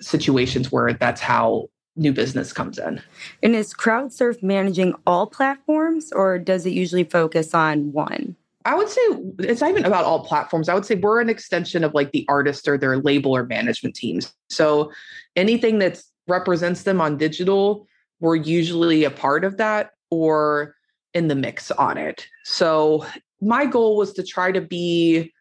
situations 0.01 0.73
where 0.73 0.93
that's 0.93 1.21
how 1.21 1.69
new 1.97 2.13
business 2.13 2.53
comes 2.53 2.79
in. 2.79 3.01
And 3.43 3.55
is 3.55 3.73
CrowdSurf 3.73 4.43
managing 4.43 4.95
all 5.07 5.27
platforms, 5.27 6.13
or 6.13 6.39
does 6.39 6.67
it 6.67 6.73
usually 6.73 7.05
focus 7.05 7.55
on 7.55 7.93
one? 7.93 8.37
I 8.67 8.75
would 8.75 8.89
say 8.89 9.01
it's 9.39 9.61
not 9.61 9.71
even 9.71 9.85
about 9.85 10.05
all 10.05 10.25
platforms. 10.25 10.69
I 10.69 10.75
would 10.75 10.85
say 10.85 10.97
we're 10.97 11.21
an 11.21 11.29
extension 11.29 11.85
of 11.85 11.95
like 11.95 12.11
the 12.11 12.27
artist 12.29 12.67
or 12.67 12.77
their 12.77 12.99
label 12.99 13.35
or 13.35 13.47
management 13.47 13.95
teams. 13.95 14.35
So 14.51 14.91
anything 15.37 15.79
that 15.79 16.03
represents 16.27 16.83
them 16.83 17.01
on 17.01 17.17
digital, 17.17 17.87
we're 18.19 18.35
usually 18.35 19.05
a 19.05 19.11
part 19.11 19.45
of 19.45 19.59
that 19.59 19.91
or 20.11 20.75
in 21.15 21.29
the 21.29 21.37
mix 21.37 21.71
on 21.71 21.97
it. 21.97 22.27
So 22.45 23.07
my 23.41 23.67
goal 23.67 23.97
was 23.97 24.13
to 24.15 24.25
try 24.25 24.51
to 24.51 24.61
be 24.61 25.33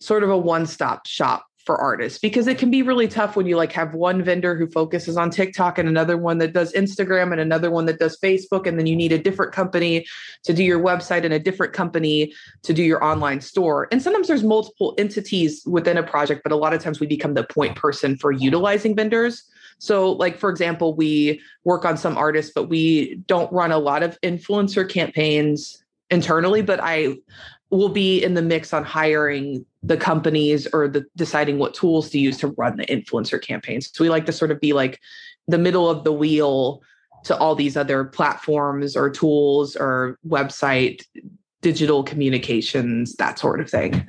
sort 0.00 0.22
of 0.22 0.30
a 0.30 0.38
one-stop 0.38 1.06
shop 1.06 1.44
for 1.70 1.80
artists 1.80 2.18
because 2.18 2.48
it 2.48 2.58
can 2.58 2.68
be 2.68 2.82
really 2.82 3.06
tough 3.06 3.36
when 3.36 3.46
you 3.46 3.56
like 3.56 3.70
have 3.70 3.94
one 3.94 4.24
vendor 4.24 4.56
who 4.56 4.66
focuses 4.66 5.16
on 5.16 5.30
TikTok 5.30 5.78
and 5.78 5.88
another 5.88 6.16
one 6.16 6.38
that 6.38 6.52
does 6.52 6.72
Instagram 6.72 7.30
and 7.30 7.40
another 7.40 7.70
one 7.70 7.86
that 7.86 8.00
does 8.00 8.18
Facebook 8.18 8.66
and 8.66 8.76
then 8.76 8.88
you 8.88 8.96
need 8.96 9.12
a 9.12 9.18
different 9.18 9.52
company 9.52 10.04
to 10.42 10.52
do 10.52 10.64
your 10.64 10.80
website 10.80 11.24
and 11.24 11.32
a 11.32 11.38
different 11.38 11.72
company 11.72 12.34
to 12.64 12.74
do 12.74 12.82
your 12.82 13.04
online 13.04 13.40
store. 13.40 13.86
And 13.92 14.02
sometimes 14.02 14.26
there's 14.26 14.42
multiple 14.42 14.96
entities 14.98 15.62
within 15.64 15.96
a 15.96 16.02
project 16.02 16.40
but 16.42 16.50
a 16.50 16.56
lot 16.56 16.74
of 16.74 16.82
times 16.82 16.98
we 16.98 17.06
become 17.06 17.34
the 17.34 17.44
point 17.44 17.76
person 17.76 18.16
for 18.16 18.32
utilizing 18.32 18.96
vendors. 18.96 19.44
So 19.78 20.10
like 20.10 20.38
for 20.38 20.50
example, 20.50 20.96
we 20.96 21.40
work 21.62 21.84
on 21.84 21.96
some 21.96 22.18
artists 22.18 22.50
but 22.52 22.64
we 22.68 23.14
don't 23.28 23.52
run 23.52 23.70
a 23.70 23.78
lot 23.78 24.02
of 24.02 24.20
influencer 24.22 24.90
campaigns 24.90 25.84
internally 26.10 26.62
but 26.62 26.80
I 26.82 27.18
will 27.70 27.88
be 27.88 28.22
in 28.22 28.34
the 28.34 28.42
mix 28.42 28.72
on 28.72 28.84
hiring 28.84 29.64
the 29.82 29.96
companies 29.96 30.66
or 30.72 30.88
the 30.88 31.06
deciding 31.16 31.58
what 31.58 31.72
tools 31.72 32.10
to 32.10 32.18
use 32.18 32.36
to 32.38 32.48
run 32.48 32.76
the 32.76 32.86
influencer 32.86 33.40
campaigns. 33.40 33.90
So 33.92 34.04
we 34.04 34.10
like 34.10 34.26
to 34.26 34.32
sort 34.32 34.50
of 34.50 34.60
be 34.60 34.72
like 34.72 35.00
the 35.46 35.58
middle 35.58 35.88
of 35.88 36.04
the 36.04 36.12
wheel 36.12 36.82
to 37.24 37.36
all 37.36 37.54
these 37.54 37.76
other 37.76 38.04
platforms 38.04 38.96
or 38.96 39.10
tools 39.10 39.76
or 39.76 40.18
website 40.26 41.02
digital 41.60 42.02
communications 42.02 43.14
that 43.16 43.38
sort 43.38 43.60
of 43.60 43.70
thing. 43.70 44.06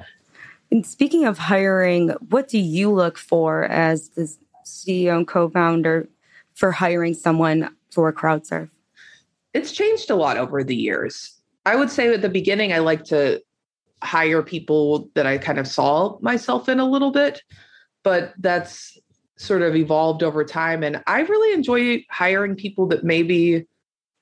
And 0.71 0.85
speaking 0.85 1.25
of 1.25 1.37
hiring, 1.37 2.09
what 2.29 2.47
do 2.47 2.57
you 2.57 2.89
look 2.91 3.17
for 3.17 3.65
as 3.65 4.09
the 4.09 4.33
CEO 4.65 5.17
and 5.17 5.27
co-founder 5.27 6.07
for 6.55 6.71
hiring 6.71 7.13
someone 7.13 7.75
for 7.91 8.11
CrowdSurf? 8.13 8.69
It's 9.53 9.73
changed 9.73 10.09
a 10.09 10.15
lot 10.15 10.37
over 10.37 10.63
the 10.63 10.75
years. 10.75 11.37
I 11.65 11.75
would 11.75 11.91
say 11.91 12.13
at 12.13 12.21
the 12.21 12.29
beginning, 12.29 12.71
I 12.71 12.79
like 12.79 13.03
to 13.05 13.41
hire 14.03 14.43
people 14.43 15.09
that 15.15 15.25
I 15.25 15.37
kind 15.37 15.59
of 15.59 15.67
saw 15.67 16.17
myself 16.21 16.67
in 16.69 16.79
a 16.79 16.89
little 16.89 17.11
bit. 17.11 17.41
but 18.03 18.33
that's 18.39 18.97
sort 19.37 19.61
of 19.61 19.75
evolved 19.75 20.23
over 20.23 20.43
time. 20.43 20.83
And 20.83 21.03
I 21.07 21.21
really 21.21 21.53
enjoy 21.53 22.05
hiring 22.09 22.55
people 22.55 22.87
that 22.87 23.03
maybe 23.03 23.65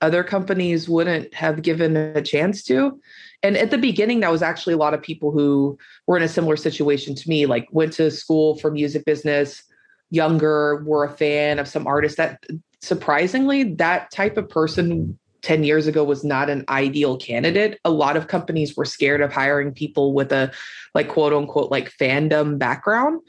other 0.02 0.24
companies 0.24 0.88
wouldn't 0.88 1.34
have 1.34 1.62
given 1.62 1.98
a 1.98 2.22
chance 2.22 2.64
to. 2.64 3.00
And 3.44 3.58
at 3.58 3.72
the 3.72 3.78
beginning, 3.78 4.22
that 4.22 4.32
was 4.32 4.42
actually 4.42 4.74
a 4.74 4.78
lot 4.78 4.94
of 4.94 5.02
people 5.02 5.32
who 5.32 5.78
were 6.08 6.16
in 6.16 6.24
a 6.24 6.30
similar 6.30 6.56
situation 6.56 7.16
to 7.16 7.30
me, 7.30 7.46
like 7.46 7.68
went 7.72 7.94
to 7.94 8.10
school 8.12 8.58
for 8.58 8.72
music 8.72 9.04
business, 9.06 9.64
younger, 10.10 10.84
were 10.86 11.04
a 11.04 11.10
fan 11.10 11.60
of 11.60 11.68
some 11.68 11.86
artist 11.86 12.16
that 12.18 12.46
surprisingly, 12.82 13.76
that 13.76 14.10
type 14.12 14.38
of 14.38 14.48
person 14.48 15.20
10 15.42 15.64
years 15.64 15.88
ago 15.88 16.04
was 16.04 16.24
not 16.24 16.50
an 16.50 16.66
ideal 16.70 17.18
candidate. 17.18 17.80
A 17.86 17.92
lot 17.92 18.18
of 18.18 18.28
companies 18.28 18.76
were 18.76 18.86
scared 18.86 19.22
of 19.22 19.32
hiring 19.32 19.74
people 19.74 20.14
with 20.14 20.32
a 20.32 20.52
like 20.94 21.10
quote 21.10 21.34
unquote 21.34 21.72
like 21.72 21.96
fandom 21.98 22.58
background. 22.58 23.22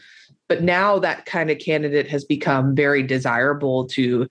But 0.48 0.62
now 0.62 0.98
that 0.98 1.26
kind 1.26 1.50
of 1.50 1.58
candidate 1.58 2.08
has 2.08 2.24
become 2.24 2.74
very 2.74 3.02
desirable 3.02 3.86
to 3.88 4.28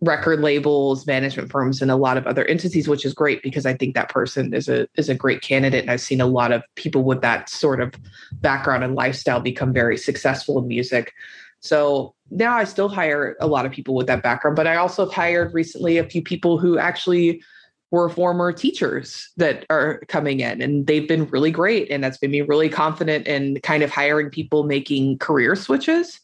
record 0.00 0.40
labels, 0.40 1.06
management 1.06 1.50
firms, 1.50 1.80
and 1.80 1.90
a 1.90 1.96
lot 1.96 2.16
of 2.16 2.26
other 2.26 2.44
entities, 2.44 2.88
which 2.88 3.04
is 3.04 3.14
great 3.14 3.42
because 3.42 3.66
I 3.66 3.74
think 3.74 3.94
that 3.94 4.08
person 4.08 4.52
is 4.52 4.68
a 4.68 4.86
is 4.96 5.08
a 5.08 5.14
great 5.14 5.42
candidate. 5.42 5.82
And 5.82 5.90
I've 5.90 6.00
seen 6.00 6.20
a 6.20 6.26
lot 6.26 6.52
of 6.52 6.62
people 6.74 7.02
with 7.02 7.22
that 7.22 7.48
sort 7.48 7.80
of 7.80 7.94
background 8.32 8.84
and 8.84 8.94
lifestyle 8.94 9.40
become 9.40 9.72
very 9.72 9.96
successful 9.96 10.58
in 10.58 10.68
music. 10.68 11.12
So 11.60 12.14
now 12.30 12.56
I 12.56 12.64
still 12.64 12.88
hire 12.88 13.36
a 13.40 13.46
lot 13.46 13.66
of 13.66 13.72
people 13.72 13.94
with 13.94 14.06
that 14.08 14.22
background, 14.22 14.56
but 14.56 14.66
I 14.66 14.76
also 14.76 15.04
have 15.04 15.14
hired 15.14 15.54
recently 15.54 15.98
a 15.98 16.08
few 16.08 16.22
people 16.22 16.58
who 16.58 16.78
actually 16.78 17.42
were 17.90 18.08
former 18.08 18.52
teachers 18.52 19.30
that 19.36 19.64
are 19.70 20.02
coming 20.08 20.40
in 20.40 20.60
and 20.60 20.86
they've 20.86 21.06
been 21.06 21.26
really 21.26 21.52
great. 21.52 21.90
And 21.90 22.02
that's 22.02 22.20
made 22.20 22.32
me 22.32 22.42
really 22.42 22.68
confident 22.68 23.26
in 23.28 23.60
kind 23.60 23.82
of 23.82 23.90
hiring 23.90 24.28
people 24.30 24.64
making 24.64 25.18
career 25.18 25.54
switches. 25.54 26.20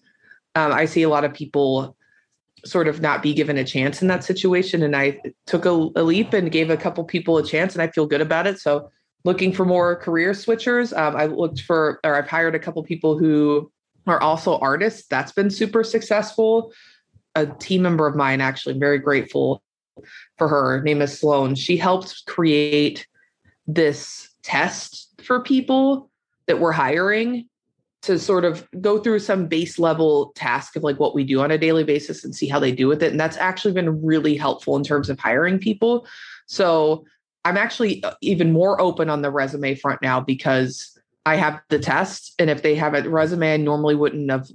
Um, 0.54 0.72
I 0.72 0.86
see 0.86 1.02
a 1.02 1.08
lot 1.08 1.24
of 1.24 1.32
people 1.32 1.96
sort 2.64 2.88
of 2.88 3.00
not 3.00 3.22
be 3.22 3.32
given 3.32 3.56
a 3.58 3.64
chance 3.64 4.02
in 4.02 4.08
that 4.08 4.24
situation. 4.24 4.82
And 4.82 4.96
I 4.96 5.20
took 5.46 5.64
a, 5.64 5.70
a, 5.96 6.02
leap 6.02 6.32
and 6.32 6.50
gave 6.50 6.70
a 6.70 6.76
couple 6.76 7.02
people 7.04 7.38
a 7.38 7.44
chance 7.44 7.74
and 7.74 7.82
I 7.82 7.88
feel 7.88 8.06
good 8.06 8.20
about 8.20 8.46
it. 8.46 8.60
So 8.60 8.90
looking 9.24 9.52
for 9.52 9.64
more 9.64 9.96
career 9.96 10.32
switchers. 10.32 10.96
Um, 10.96 11.16
I 11.16 11.26
looked 11.26 11.60
for, 11.62 12.00
or 12.04 12.16
I've 12.16 12.28
hired 12.28 12.54
a 12.54 12.60
couple 12.60 12.82
people 12.82 13.18
who 13.18 13.70
are 14.06 14.20
also 14.20 14.58
artists. 14.58 15.06
That's 15.08 15.32
been 15.32 15.50
super 15.50 15.84
successful. 15.84 16.72
A 17.34 17.46
team 17.46 17.82
member 17.82 18.06
of 18.06 18.16
mine, 18.16 18.40
actually, 18.40 18.74
I'm 18.74 18.80
very 18.80 18.98
grateful 18.98 19.62
for 20.38 20.48
her. 20.48 20.78
her 20.78 20.82
name 20.82 21.02
is 21.02 21.18
Sloan. 21.18 21.54
She 21.54 21.76
helped 21.76 22.24
create 22.26 23.06
this 23.66 24.28
test 24.42 25.20
for 25.22 25.42
people 25.42 26.10
that 26.46 26.58
we're 26.58 26.72
hiring 26.72 27.48
to 28.02 28.18
sort 28.18 28.44
of 28.44 28.66
go 28.80 28.98
through 28.98 29.20
some 29.20 29.46
base 29.46 29.78
level 29.78 30.32
task 30.34 30.74
of 30.74 30.82
like 30.82 30.98
what 30.98 31.14
we 31.14 31.22
do 31.22 31.40
on 31.40 31.52
a 31.52 31.58
daily 31.58 31.84
basis 31.84 32.24
and 32.24 32.34
see 32.34 32.48
how 32.48 32.58
they 32.58 32.72
do 32.72 32.88
with 32.88 33.02
it. 33.02 33.12
And 33.12 33.20
that's 33.20 33.36
actually 33.36 33.74
been 33.74 34.04
really 34.04 34.36
helpful 34.36 34.76
in 34.76 34.82
terms 34.82 35.08
of 35.08 35.20
hiring 35.20 35.58
people. 35.58 36.06
So 36.46 37.04
I'm 37.44 37.56
actually 37.56 38.02
uh, 38.02 38.14
even 38.20 38.52
more 38.52 38.80
open 38.80 39.08
on 39.08 39.22
the 39.22 39.30
resume 39.30 39.76
front 39.76 40.02
now 40.02 40.20
because 40.20 40.98
I 41.24 41.36
have 41.36 41.60
the 41.68 41.78
test. 41.78 42.34
And 42.38 42.50
if 42.50 42.62
they 42.62 42.74
have 42.74 42.94
a 42.94 43.08
resume 43.08 43.54
I 43.54 43.56
normally 43.56 43.94
wouldn't 43.94 44.30
have 44.30 44.48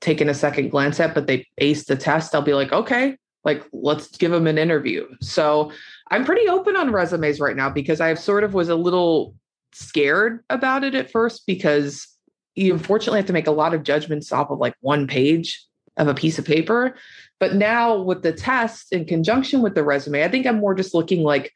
taken 0.00 0.28
a 0.28 0.34
second 0.34 0.70
glance 0.70 1.00
at, 1.00 1.14
but 1.14 1.26
they 1.26 1.46
aced 1.60 1.86
the 1.86 1.96
test, 1.96 2.34
I'll 2.34 2.42
be 2.42 2.54
like, 2.54 2.72
okay, 2.72 3.16
like 3.44 3.64
let's 3.72 4.08
give 4.08 4.30
them 4.30 4.46
an 4.46 4.58
interview. 4.58 5.06
So 5.20 5.72
I'm 6.10 6.24
pretty 6.24 6.48
open 6.48 6.76
on 6.76 6.92
resumes 6.92 7.40
right 7.40 7.56
now 7.56 7.70
because 7.70 8.00
I 8.00 8.14
sort 8.14 8.44
of 8.44 8.54
was 8.54 8.68
a 8.68 8.76
little 8.76 9.34
scared 9.72 10.44
about 10.50 10.84
it 10.84 10.94
at 10.94 11.10
first 11.10 11.46
because 11.46 12.06
you 12.54 12.72
unfortunately 12.72 13.18
have 13.18 13.26
to 13.26 13.32
make 13.32 13.46
a 13.46 13.52
lot 13.52 13.72
of 13.72 13.82
judgments 13.82 14.30
off 14.32 14.50
of 14.50 14.58
like 14.58 14.74
one 14.80 15.06
page 15.06 15.64
of 15.96 16.08
a 16.08 16.14
piece 16.14 16.38
of 16.38 16.44
paper. 16.44 16.94
But 17.40 17.54
now 17.54 18.00
with 18.00 18.22
the 18.22 18.32
test 18.32 18.92
in 18.92 19.04
conjunction 19.04 19.62
with 19.62 19.74
the 19.74 19.82
resume, 19.82 20.22
I 20.22 20.28
think 20.28 20.46
I'm 20.46 20.58
more 20.58 20.74
just 20.74 20.94
looking 20.94 21.22
like, 21.22 21.52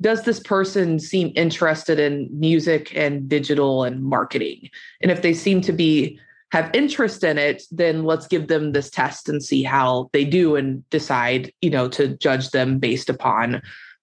does 0.00 0.22
this 0.22 0.40
person 0.40 0.98
seem 0.98 1.32
interested 1.34 1.98
in 1.98 2.28
music 2.32 2.94
and 2.94 3.28
digital 3.28 3.84
and 3.84 4.02
marketing? 4.02 4.70
And 5.02 5.10
if 5.10 5.22
they 5.22 5.34
seem 5.34 5.60
to 5.62 5.72
be 5.72 6.18
have 6.50 6.70
interest 6.72 7.24
in 7.24 7.36
it, 7.36 7.64
then 7.70 8.04
let's 8.04 8.26
give 8.26 8.48
them 8.48 8.72
this 8.72 8.88
test 8.90 9.28
and 9.28 9.42
see 9.42 9.62
how 9.62 10.08
they 10.12 10.24
do 10.24 10.56
and 10.56 10.88
decide, 10.88 11.52
you 11.60 11.68
know, 11.68 11.88
to 11.88 12.16
judge 12.16 12.50
them 12.50 12.78
based 12.78 13.10
upon 13.10 13.60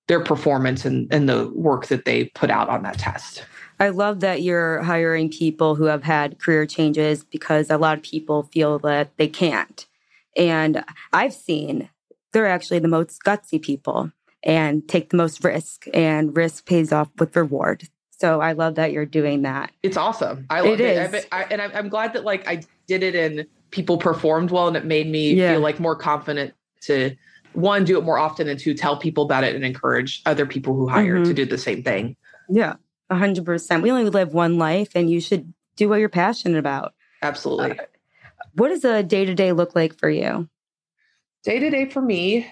their 0.08 0.24
performance 0.24 0.86
and, 0.86 1.12
and 1.12 1.28
the 1.28 1.50
work 1.56 1.88
that 1.88 2.06
they 2.06 2.26
put 2.36 2.52
out 2.52 2.70
on 2.70 2.84
that 2.84 3.00
test. 3.00 3.44
I 3.80 3.90
love 3.90 4.20
that 4.20 4.44
you're 4.44 4.84
hiring 4.84 5.30
people 5.30 5.76
who 5.76 5.86
have 5.86 6.04
had 6.04 6.40
career 6.40 6.66
changes 6.66 7.24
because 7.24 7.70
a 7.70 7.78
lot 7.78 7.98
of 7.98 8.04
people 8.04 8.44
feel 8.44 8.78
that 8.80 9.18
they 9.18 9.28
can't. 9.28 9.86
And 10.38 10.84
I've 11.12 11.34
seen 11.34 11.90
they're 12.32 12.48
actually 12.48 12.80
the 12.80 12.88
most 12.88 13.24
gutsy 13.24 13.62
people 13.62 14.12
and 14.46 14.88
take 14.88 15.10
the 15.10 15.18
most 15.18 15.44
risk, 15.44 15.88
and 15.94 16.36
risk 16.38 16.66
pays 16.66 16.94
off 16.94 17.10
with 17.18 17.36
reward. 17.36 17.90
So 18.12 18.40
I 18.40 18.54
love 18.54 18.76
that 18.76 18.94
you're 18.94 19.06
doing 19.06 19.42
that. 19.42 19.72
It's 19.84 19.98
awesome. 19.98 20.46
I 20.50 20.62
love 20.62 20.80
it. 20.80 21.14
it. 21.14 21.28
I, 21.32 21.44
and 21.46 21.62
I'm 21.62 21.90
glad 21.90 22.14
that 22.14 22.24
like 22.24 22.48
I 22.48 22.62
did 22.88 23.04
it 23.04 23.16
and 23.16 23.46
people 23.72 23.98
performed 23.98 24.52
well, 24.52 24.68
and 24.68 24.78
it 24.78 24.86
made 24.86 25.08
me 25.08 25.34
yeah. 25.34 25.54
feel 25.54 25.62
like 25.62 25.80
more 25.80 25.96
confident 25.96 26.54
to 26.82 27.16
one 27.54 27.84
do 27.84 27.98
it 27.98 28.04
more 28.04 28.18
often, 28.18 28.48
and 28.48 28.60
two 28.60 28.74
tell 28.74 28.98
people 28.98 29.24
about 29.24 29.44
it 29.44 29.56
and 29.56 29.66
encourage 29.66 30.22
other 30.26 30.46
people 30.46 30.76
who 30.76 30.88
hire 30.88 31.16
mm-hmm. 31.16 31.24
to 31.24 31.34
do 31.34 31.46
the 31.46 31.58
same 31.58 31.84
thing. 31.84 32.16
Yeah, 32.50 32.76
hundred 33.12 33.46
percent. 33.46 33.84
We 33.84 33.92
only 33.92 34.10
live 34.10 34.34
one 34.34 34.58
life, 34.58 34.92
and 34.96 35.10
you 35.10 35.20
should 35.20 35.54
do 35.76 35.90
what 35.90 36.00
you're 36.00 36.10
passionate 36.10 36.58
about. 36.58 36.94
Absolutely. 37.22 37.80
Uh, 37.80 37.84
what 38.54 38.70
does 38.70 38.86
a 38.86 39.04
day 39.04 39.26
to 39.26 39.34
day 39.34 39.52
look 39.52 39.76
like 39.76 39.98
for 39.98 40.10
you? 40.10 40.48
Day 41.44 41.60
to 41.60 41.70
day 41.70 41.90
for 41.90 42.02
me, 42.02 42.48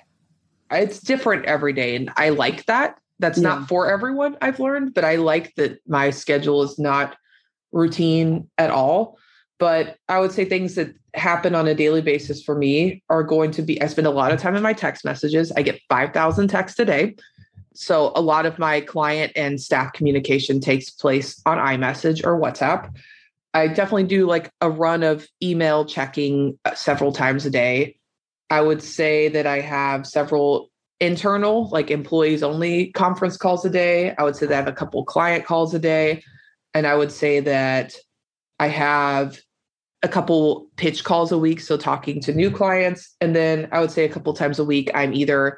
it's 0.78 1.00
different 1.00 1.46
every 1.46 1.74
day, 1.74 1.96
and 1.96 2.12
I 2.16 2.30
like 2.30 2.66
that. 2.66 2.98
That's 3.20 3.38
yeah. 3.38 3.50
not 3.50 3.68
for 3.68 3.90
everyone. 3.90 4.38
I've 4.42 4.60
learned, 4.60 4.94
but 4.94 5.06
I 5.06 5.16
like 5.16 5.54
that 5.56 5.80
my 5.88 6.10
schedule 6.10 6.64
is 6.64 6.78
not 6.78 7.16
routine 7.72 8.50
at 8.58 8.70
all. 8.70 9.18
But 9.60 9.98
I 10.10 10.20
would 10.20 10.32
say 10.32 10.46
things 10.46 10.76
that 10.76 10.94
happen 11.14 11.56
on 11.56 11.68
a 11.68 11.76
daily 11.76 12.02
basis 12.02 12.44
for 12.44 12.56
me 12.56 13.04
are 13.10 13.24
going 13.24 13.52
to 13.52 13.62
be 13.62 13.82
I 13.82 13.88
spend 13.88 14.08
a 14.08 14.12
lot 14.12 14.32
of 14.32 14.40
time 14.40 14.56
in 14.56 14.64
my 14.64 14.74
text 14.74 15.06
messages. 15.06 15.52
I 15.56 15.62
get 15.62 15.80
5,000 15.90 16.48
texts 16.48 16.80
a 16.80 16.86
day. 16.86 17.16
So 17.74 18.12
a 18.16 18.22
lot 18.22 18.46
of 18.46 18.60
my 18.60 18.82
client 18.82 19.32
and 19.36 19.60
staff 19.62 19.94
communication 19.94 20.60
takes 20.60 20.90
place 20.90 21.42
on 21.46 21.58
iMessage 21.58 22.26
or 22.26 22.40
WhatsApp. 22.40 22.94
I 23.54 23.68
definitely 23.68 24.06
do 24.06 24.26
like 24.28 24.52
a 24.62 24.70
run 24.70 25.04
of 25.04 25.28
email 25.42 25.86
checking 25.86 26.58
uh, 26.66 26.74
several 26.74 27.12
times 27.12 27.46
a 27.46 27.50
day. 27.52 27.98
I 28.54 28.62
would 28.62 28.84
say 28.84 29.30
that 29.30 29.48
I 29.48 29.62
have 29.62 30.06
several 30.06 30.70
internal, 31.00 31.70
like 31.70 31.90
employees 31.90 32.44
only 32.44 32.92
conference 32.92 33.36
calls 33.36 33.66
a 33.66 33.70
day. 33.70 34.14
I 34.16 34.22
would 34.22 34.36
say 34.36 34.46
that 34.46 34.54
I 34.54 34.58
have 34.58 34.68
a 34.68 34.74
couple 34.74 35.04
client 35.06 35.44
calls 35.44 35.74
a 35.74 35.80
day. 35.80 36.24
And 36.76 36.86
I 36.86 36.94
would 36.94 37.12
say 37.12 37.40
that 37.40 37.96
I 38.60 38.68
have 38.68 39.40
a 40.04 40.08
couple 40.08 40.68
pitch 40.76 41.04
calls 41.04 41.32
a 41.32 41.38
week. 41.40 41.62
So 41.62 41.78
talking 41.78 42.22
to 42.22 42.32
new 42.32 42.52
clients. 42.52 43.16
And 43.20 43.36
then 43.36 43.70
I 43.72 43.80
would 43.80 43.90
say 43.90 44.06
a 44.06 44.10
couple 44.10 44.32
times 44.36 44.60
a 44.60 44.64
week, 44.64 44.92
I'm 44.94 45.16
either 45.16 45.58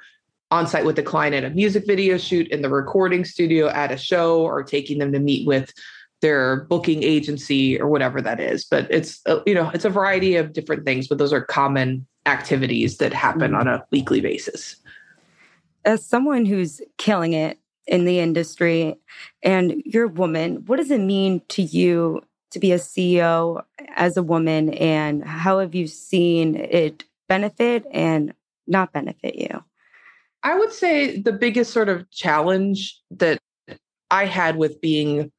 on 0.50 0.66
site 0.66 0.86
with 0.86 0.96
the 0.96 1.04
client 1.04 1.36
at 1.36 1.44
a 1.44 1.50
music 1.50 1.84
video 1.86 2.18
shoot 2.18 2.48
in 2.48 2.62
the 2.62 2.70
recording 2.70 3.26
studio 3.26 3.68
at 3.68 3.92
a 3.92 3.98
show 3.98 4.42
or 4.42 4.64
taking 4.64 5.00
them 5.00 5.12
to 5.12 5.20
meet 5.20 5.46
with 5.46 5.74
their 6.22 6.64
booking 6.70 7.04
agency 7.04 7.78
or 7.78 7.90
whatever 7.90 8.22
that 8.22 8.40
is 8.40 8.64
but 8.64 8.88
it's 8.90 9.20
uh, 9.26 9.42
you 9.46 9.54
know 9.54 9.70
it's 9.74 9.86
a 9.86 9.90
variety 9.90 10.38
of 10.38 10.54
different 10.54 10.86
things 10.86 11.08
but 11.08 11.18
those 11.18 11.34
are 11.34 11.44
common 11.44 12.08
activities 12.26 12.98
that 12.98 13.14
happen 13.14 13.52
mm-hmm. 13.52 13.62
on 13.62 13.68
a 13.68 13.86
weekly 13.92 14.22
basis 14.22 14.78
as 15.84 16.04
someone 16.04 16.46
who's 16.46 16.82
killing 16.98 17.34
it 17.34 17.60
in 17.88 18.06
the 18.06 18.20
industry 18.20 18.96
and 19.44 19.82
you're 19.86 20.06
a 20.06 20.10
woman 20.10 20.64
what 20.66 20.78
does 20.78 20.92
it 20.92 21.02
mean 21.02 21.42
to 21.48 21.62
you 21.62 22.22
to 22.52 22.60
be 22.60 22.72
a 22.72 22.78
ceo 22.78 23.64
as 23.96 24.18
a 24.18 24.24
woman 24.24 24.74
and 24.74 25.24
how 25.24 25.60
have 25.60 25.76
you 25.76 25.88
seen 25.88 26.56
it 26.56 27.04
benefit 27.28 27.86
and 27.92 28.34
not 28.68 28.92
benefit 28.92 29.36
you 29.36 29.64
I 30.46 30.56
would 30.56 30.72
say 30.72 31.20
the 31.20 31.32
biggest 31.32 31.74
sort 31.74 31.90
of 31.90 32.10
challenge 32.12 33.02
that 33.10 33.40
I 34.12 34.26
had 34.26 34.58
with 34.58 34.80
being 34.80 35.32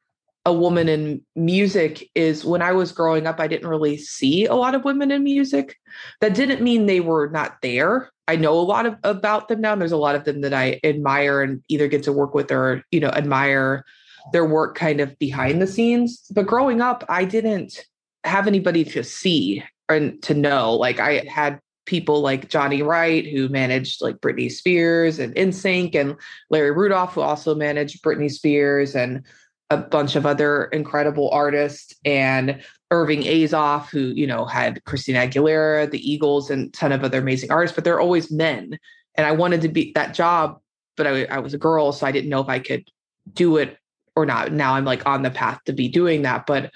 a 0.46 0.52
woman 0.52 0.88
in 0.88 1.20
music 1.34 2.08
is 2.14 2.44
when 2.44 2.62
I 2.62 2.70
was 2.70 2.92
growing 2.92 3.26
up, 3.26 3.40
I 3.40 3.48
didn't 3.48 3.68
really 3.68 3.98
see 3.98 4.46
a 4.46 4.54
lot 4.54 4.76
of 4.76 4.84
women 4.84 5.10
in 5.10 5.24
music. 5.24 5.76
That 6.20 6.34
didn't 6.34 6.62
mean 6.62 6.86
they 6.86 7.00
were 7.00 7.28
not 7.28 7.56
there. 7.62 8.10
I 8.28 8.36
know 8.36 8.56
a 8.56 8.62
lot 8.62 8.86
of, 8.86 8.96
about 9.02 9.48
them 9.48 9.60
now. 9.60 9.72
And 9.72 9.80
there's 9.80 9.90
a 9.90 9.96
lot 9.96 10.14
of 10.14 10.22
them 10.22 10.42
that 10.42 10.54
I 10.54 10.80
admire 10.84 11.42
and 11.42 11.62
either 11.68 11.88
get 11.88 12.04
to 12.04 12.12
work 12.12 12.32
with 12.32 12.52
or, 12.52 12.84
you 12.92 13.00
know, 13.00 13.08
admire 13.08 13.84
their 14.32 14.44
work 14.44 14.76
kind 14.76 15.00
of 15.00 15.18
behind 15.18 15.60
the 15.60 15.66
scenes. 15.66 16.24
But 16.32 16.46
growing 16.46 16.80
up, 16.80 17.04
I 17.08 17.24
didn't 17.24 17.84
have 18.22 18.46
anybody 18.46 18.84
to 18.84 19.02
see 19.02 19.64
and 19.88 20.22
to 20.22 20.34
know. 20.34 20.74
Like 20.74 21.00
I 21.00 21.24
had 21.28 21.58
people 21.86 22.20
like 22.20 22.48
Johnny 22.48 22.82
Wright, 22.82 23.26
who 23.26 23.48
managed 23.48 24.00
like 24.00 24.18
Britney 24.18 24.50
Spears 24.50 25.18
and 25.18 25.34
NSYNC, 25.34 25.96
and 25.96 26.16
Larry 26.50 26.70
Rudolph, 26.70 27.14
who 27.14 27.20
also 27.20 27.54
managed 27.54 28.02
Britney 28.02 28.30
Spears, 28.30 28.94
and 28.94 29.24
a 29.70 29.76
bunch 29.76 30.16
of 30.16 30.26
other 30.26 30.64
incredible 30.66 31.30
artists 31.30 31.94
and 32.04 32.62
Irving 32.90 33.22
Azoff, 33.22 33.88
who, 33.88 33.98
you 33.98 34.26
know, 34.26 34.44
had 34.44 34.84
Christina 34.84 35.26
Aguilera, 35.26 35.90
the 35.90 36.10
Eagles, 36.10 36.50
and 36.50 36.68
a 36.68 36.70
ton 36.70 36.92
of 36.92 37.02
other 37.02 37.18
amazing 37.18 37.50
artists, 37.50 37.74
but 37.74 37.82
they're 37.82 38.00
always 38.00 38.30
men. 38.30 38.78
And 39.16 39.26
I 39.26 39.32
wanted 39.32 39.62
to 39.62 39.68
be 39.68 39.92
that 39.94 40.14
job, 40.14 40.60
but 40.96 41.06
I, 41.06 41.24
I 41.24 41.38
was 41.40 41.52
a 41.52 41.58
girl, 41.58 41.90
so 41.92 42.06
I 42.06 42.12
didn't 42.12 42.30
know 42.30 42.40
if 42.40 42.48
I 42.48 42.60
could 42.60 42.88
do 43.32 43.56
it 43.56 43.76
or 44.14 44.24
not. 44.24 44.52
Now 44.52 44.74
I'm 44.74 44.84
like 44.84 45.04
on 45.04 45.22
the 45.22 45.30
path 45.30 45.60
to 45.64 45.72
be 45.72 45.88
doing 45.88 46.22
that. 46.22 46.46
But 46.46 46.70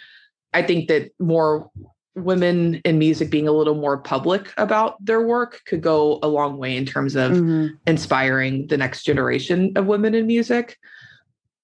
I 0.53 0.63
think 0.63 0.89
that 0.89 1.13
more 1.21 1.71
women 2.17 2.81
in 2.85 2.99
music 2.99 3.31
being 3.31 3.47
a 3.47 3.53
little 3.53 3.77
more 3.77 3.99
public 3.99 4.53
about 4.57 5.03
their 5.05 5.23
work 5.23 5.61
could 5.67 5.81
go 5.81 6.19
a 6.23 6.29
long 6.29 6.59
way 6.59 6.77
in 6.77 6.85
terms 6.85 7.15
of 7.15 7.33
mm-hmm. 7.33 7.75
inspiring 7.87 8.67
the 8.67 8.77
next 8.77 9.05
generation 9.05 9.73
of 9.77 9.87
women 9.87 10.15
in 10.15 10.27
music. 10.27 10.77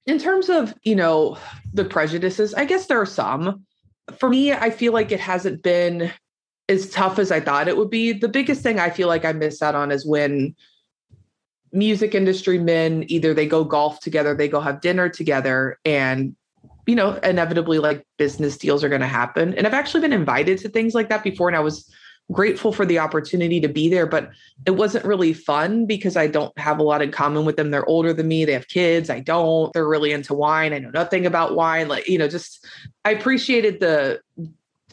In 0.06 0.18
terms 0.18 0.48
of, 0.48 0.74
you 0.82 0.94
know, 0.94 1.36
the 1.72 1.84
prejudices, 1.84 2.54
I 2.54 2.64
guess 2.64 2.86
there 2.86 3.00
are 3.00 3.06
some. 3.06 3.66
For 4.18 4.28
me, 4.28 4.52
I 4.52 4.70
feel 4.70 4.92
like 4.92 5.10
it 5.10 5.20
hasn't 5.20 5.62
been 5.62 6.12
as 6.68 6.90
tough 6.90 7.18
as 7.18 7.32
I 7.32 7.40
thought 7.40 7.68
it 7.68 7.76
would 7.76 7.90
be. 7.90 8.12
The 8.12 8.28
biggest 8.28 8.62
thing 8.62 8.78
I 8.78 8.90
feel 8.90 9.08
like 9.08 9.24
I 9.24 9.32
miss 9.32 9.62
out 9.62 9.74
on 9.74 9.90
is 9.90 10.06
when 10.06 10.54
music 11.72 12.14
industry 12.14 12.58
men 12.58 13.04
either 13.08 13.34
they 13.34 13.46
go 13.46 13.64
golf 13.64 14.00
together, 14.00 14.34
they 14.34 14.48
go 14.48 14.60
have 14.60 14.80
dinner 14.80 15.08
together, 15.08 15.78
and 15.84 16.36
you 16.86 16.94
know, 16.94 17.14
inevitably 17.24 17.80
like 17.80 18.06
business 18.16 18.56
deals 18.56 18.84
are 18.84 18.88
going 18.88 19.00
to 19.00 19.08
happen. 19.08 19.54
And 19.54 19.66
I've 19.66 19.74
actually 19.74 20.02
been 20.02 20.12
invited 20.12 20.58
to 20.58 20.68
things 20.68 20.94
like 20.94 21.08
that 21.08 21.24
before, 21.24 21.48
and 21.48 21.56
I 21.56 21.60
was 21.60 21.92
grateful 22.32 22.72
for 22.72 22.84
the 22.84 22.98
opportunity 22.98 23.60
to 23.60 23.68
be 23.68 23.88
there, 23.88 24.06
but 24.06 24.30
it 24.66 24.72
wasn't 24.72 25.04
really 25.04 25.32
fun 25.32 25.86
because 25.86 26.16
I 26.16 26.26
don't 26.26 26.56
have 26.58 26.78
a 26.78 26.82
lot 26.82 27.02
in 27.02 27.12
common 27.12 27.44
with 27.44 27.56
them. 27.56 27.70
They're 27.70 27.86
older 27.86 28.12
than 28.12 28.26
me, 28.26 28.44
they 28.44 28.52
have 28.52 28.68
kids, 28.68 29.10
I 29.10 29.20
don't. 29.20 29.72
They're 29.72 29.86
really 29.86 30.12
into 30.12 30.34
wine. 30.34 30.72
I 30.72 30.78
know 30.78 30.90
nothing 30.90 31.26
about 31.26 31.54
wine. 31.54 31.88
Like, 31.88 32.08
you 32.08 32.18
know, 32.18 32.28
just 32.28 32.66
I 33.04 33.12
appreciated 33.12 33.80
the 33.80 34.20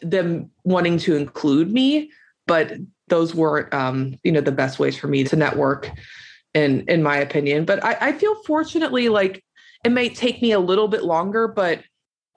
them 0.01 0.51
wanting 0.63 0.97
to 0.99 1.15
include 1.15 1.71
me, 1.71 2.11
but 2.45 2.73
those 3.07 3.33
weren't 3.33 3.73
um, 3.73 4.19
you 4.23 4.31
know, 4.31 4.41
the 4.41 4.51
best 4.51 4.79
ways 4.79 4.97
for 4.97 5.07
me 5.07 5.23
to 5.23 5.35
network 5.35 5.89
in 6.53 6.81
in 6.87 7.01
my 7.01 7.17
opinion. 7.17 7.65
But 7.65 7.83
I, 7.83 7.97
I 7.99 8.13
feel 8.13 8.35
fortunately 8.43 9.09
like 9.09 9.43
it 9.83 9.91
may 9.91 10.09
take 10.09 10.41
me 10.41 10.51
a 10.51 10.59
little 10.59 10.87
bit 10.87 11.03
longer, 11.03 11.47
but 11.47 11.83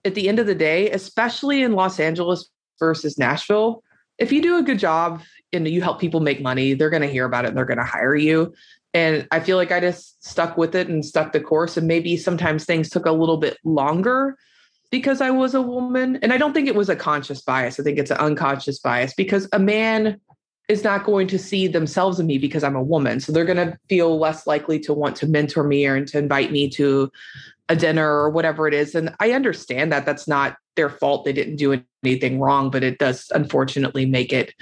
at 0.04 0.14
the 0.14 0.28
end 0.28 0.38
of 0.38 0.46
the 0.46 0.54
day, 0.54 0.90
especially 0.90 1.62
in 1.62 1.72
Los 1.72 2.00
Angeles 2.00 2.48
versus 2.78 3.18
Nashville, 3.18 3.82
if 4.18 4.32
you 4.32 4.42
do 4.42 4.58
a 4.58 4.62
good 4.62 4.78
job 4.78 5.22
and 5.52 5.66
you 5.68 5.82
help 5.82 6.00
people 6.00 6.20
make 6.20 6.40
money, 6.40 6.74
they're 6.74 6.90
going 6.90 7.02
to 7.02 7.08
hear 7.08 7.24
about 7.24 7.44
it 7.44 7.48
and 7.48 7.56
they're 7.56 7.64
going 7.64 7.78
to 7.78 7.84
hire 7.84 8.14
you. 8.14 8.54
And 8.94 9.28
I 9.30 9.40
feel 9.40 9.56
like 9.56 9.72
I 9.72 9.80
just 9.80 10.24
stuck 10.24 10.56
with 10.56 10.74
it 10.74 10.88
and 10.88 11.04
stuck 11.04 11.32
the 11.32 11.40
course. 11.40 11.76
And 11.76 11.86
maybe 11.86 12.16
sometimes 12.16 12.64
things 12.64 12.88
took 12.88 13.06
a 13.06 13.12
little 13.12 13.36
bit 13.36 13.58
longer 13.64 14.36
because 14.90 15.20
I 15.20 15.30
was 15.30 15.54
a 15.54 15.60
woman. 15.60 16.18
And 16.22 16.32
I 16.32 16.38
don't 16.38 16.54
think 16.54 16.66
it 16.66 16.74
was 16.74 16.88
a 16.88 16.96
conscious 16.96 17.42
bias. 17.42 17.78
I 17.78 17.82
think 17.82 17.98
it's 17.98 18.10
an 18.10 18.16
unconscious 18.18 18.78
bias 18.78 19.12
because 19.14 19.48
a 19.52 19.58
man 19.58 20.20
is 20.68 20.82
not 20.82 21.04
going 21.04 21.28
to 21.28 21.38
see 21.38 21.68
themselves 21.68 22.18
in 22.18 22.26
me 22.26 22.38
because 22.38 22.64
I'm 22.64 22.76
a 22.76 22.82
woman. 22.82 23.20
So 23.20 23.30
they're 23.32 23.44
going 23.44 23.56
to 23.56 23.78
feel 23.88 24.18
less 24.18 24.46
likely 24.46 24.80
to 24.80 24.92
want 24.92 25.16
to 25.16 25.26
mentor 25.26 25.62
me 25.62 25.86
or 25.86 26.04
to 26.04 26.18
invite 26.18 26.50
me 26.50 26.68
to 26.70 27.10
a 27.68 27.76
dinner 27.76 28.08
or 28.08 28.30
whatever 28.30 28.66
it 28.66 28.74
is. 28.74 28.94
And 28.94 29.14
I 29.20 29.32
understand 29.32 29.92
that 29.92 30.06
that's 30.06 30.26
not 30.26 30.56
their 30.74 30.90
fault. 30.90 31.24
They 31.24 31.32
didn't 31.32 31.56
do 31.56 31.80
anything 32.04 32.40
wrong, 32.40 32.70
but 32.70 32.84
it 32.84 32.98
does 32.98 33.30
unfortunately 33.34 34.06
make 34.06 34.32
it 34.32 34.54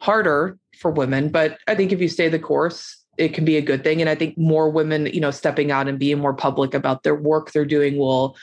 harder 0.00 0.56
for 0.78 0.90
women. 0.90 1.28
But 1.28 1.58
I 1.66 1.74
think 1.74 1.92
if 1.92 2.00
you 2.00 2.08
stay 2.08 2.28
the 2.28 2.38
course, 2.38 3.04
it 3.16 3.34
can 3.34 3.44
be 3.44 3.56
a 3.56 3.62
good 3.62 3.82
thing. 3.82 4.00
And 4.00 4.08
I 4.08 4.14
think 4.14 4.38
more 4.38 4.70
women, 4.70 5.06
you 5.06 5.20
know, 5.20 5.32
stepping 5.32 5.72
out 5.72 5.88
and 5.88 5.98
being 5.98 6.18
more 6.18 6.34
public 6.34 6.72
about 6.72 7.02
their 7.02 7.16
work 7.16 7.50
they're 7.50 7.64
doing 7.64 7.98
will 7.98 8.36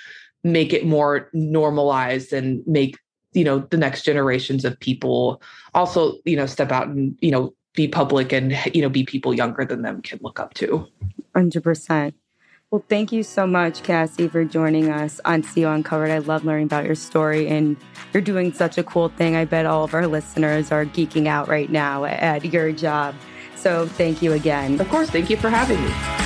make 0.43 0.73
it 0.73 0.86
more 0.86 1.30
normalized 1.34 2.34
and 2.34 2.62
make 2.67 2.97
you 3.36 3.43
know 3.43 3.60
the 3.60 3.78
next 3.78 4.04
generations 4.04 4.65
of 4.65 4.80
people 4.80 5.41
also 5.74 6.17
you 6.26 6.36
know 6.36 6.45
step 6.45 6.71
out 6.71 6.88
and 6.88 7.17
you 7.21 7.32
know 7.32 7.54
be 7.74 7.88
public 7.88 8.32
and 8.32 8.58
you 8.74 8.82
know 8.82 8.89
be 8.89 9.04
people 9.04 9.34
younger 9.34 9.65
than 9.65 9.82
them 9.82 10.02
can 10.02 10.19
look 10.21 10.39
up 10.39 10.54
to. 10.56 10.88
100% 11.36 12.13
well 12.71 12.84
thank 12.88 13.12
you 13.12 13.21
so 13.21 13.45
much 13.45 13.84
cassie 13.84 14.28
for 14.28 14.45
joining 14.45 14.89
us 14.89 15.19
on 15.26 15.43
CEO 15.43 15.74
uncovered. 15.76 16.10
I 16.10 16.19
love 16.19 16.45
learning 16.45 16.67
about 16.67 16.86
your 16.86 16.95
story 16.95 17.48
and 17.48 17.76
you're 18.13 18.21
doing 18.21 18.54
such 18.54 18.78
a 18.78 18.84
cool 18.84 19.10
thing. 19.10 19.36
I 19.36 19.45
bet 19.45 19.65
all 19.65 19.84
of 19.84 19.93
our 19.93 20.08
listeners 20.08 20.71
are 20.71 20.86
geeking 20.86 21.28
out 21.28 21.48
right 21.48 21.69
now 21.69 22.06
at 22.06 22.45
your 22.45 22.71
job. 22.71 23.15
So 23.56 23.88
thank 23.88 24.21
you 24.21 24.32
again. 24.34 24.80
Of 24.80 24.89
course 24.89 25.10
thank 25.10 25.30
you 25.30 25.38
for 25.38 25.50
having 25.50 25.84
me 25.84 26.24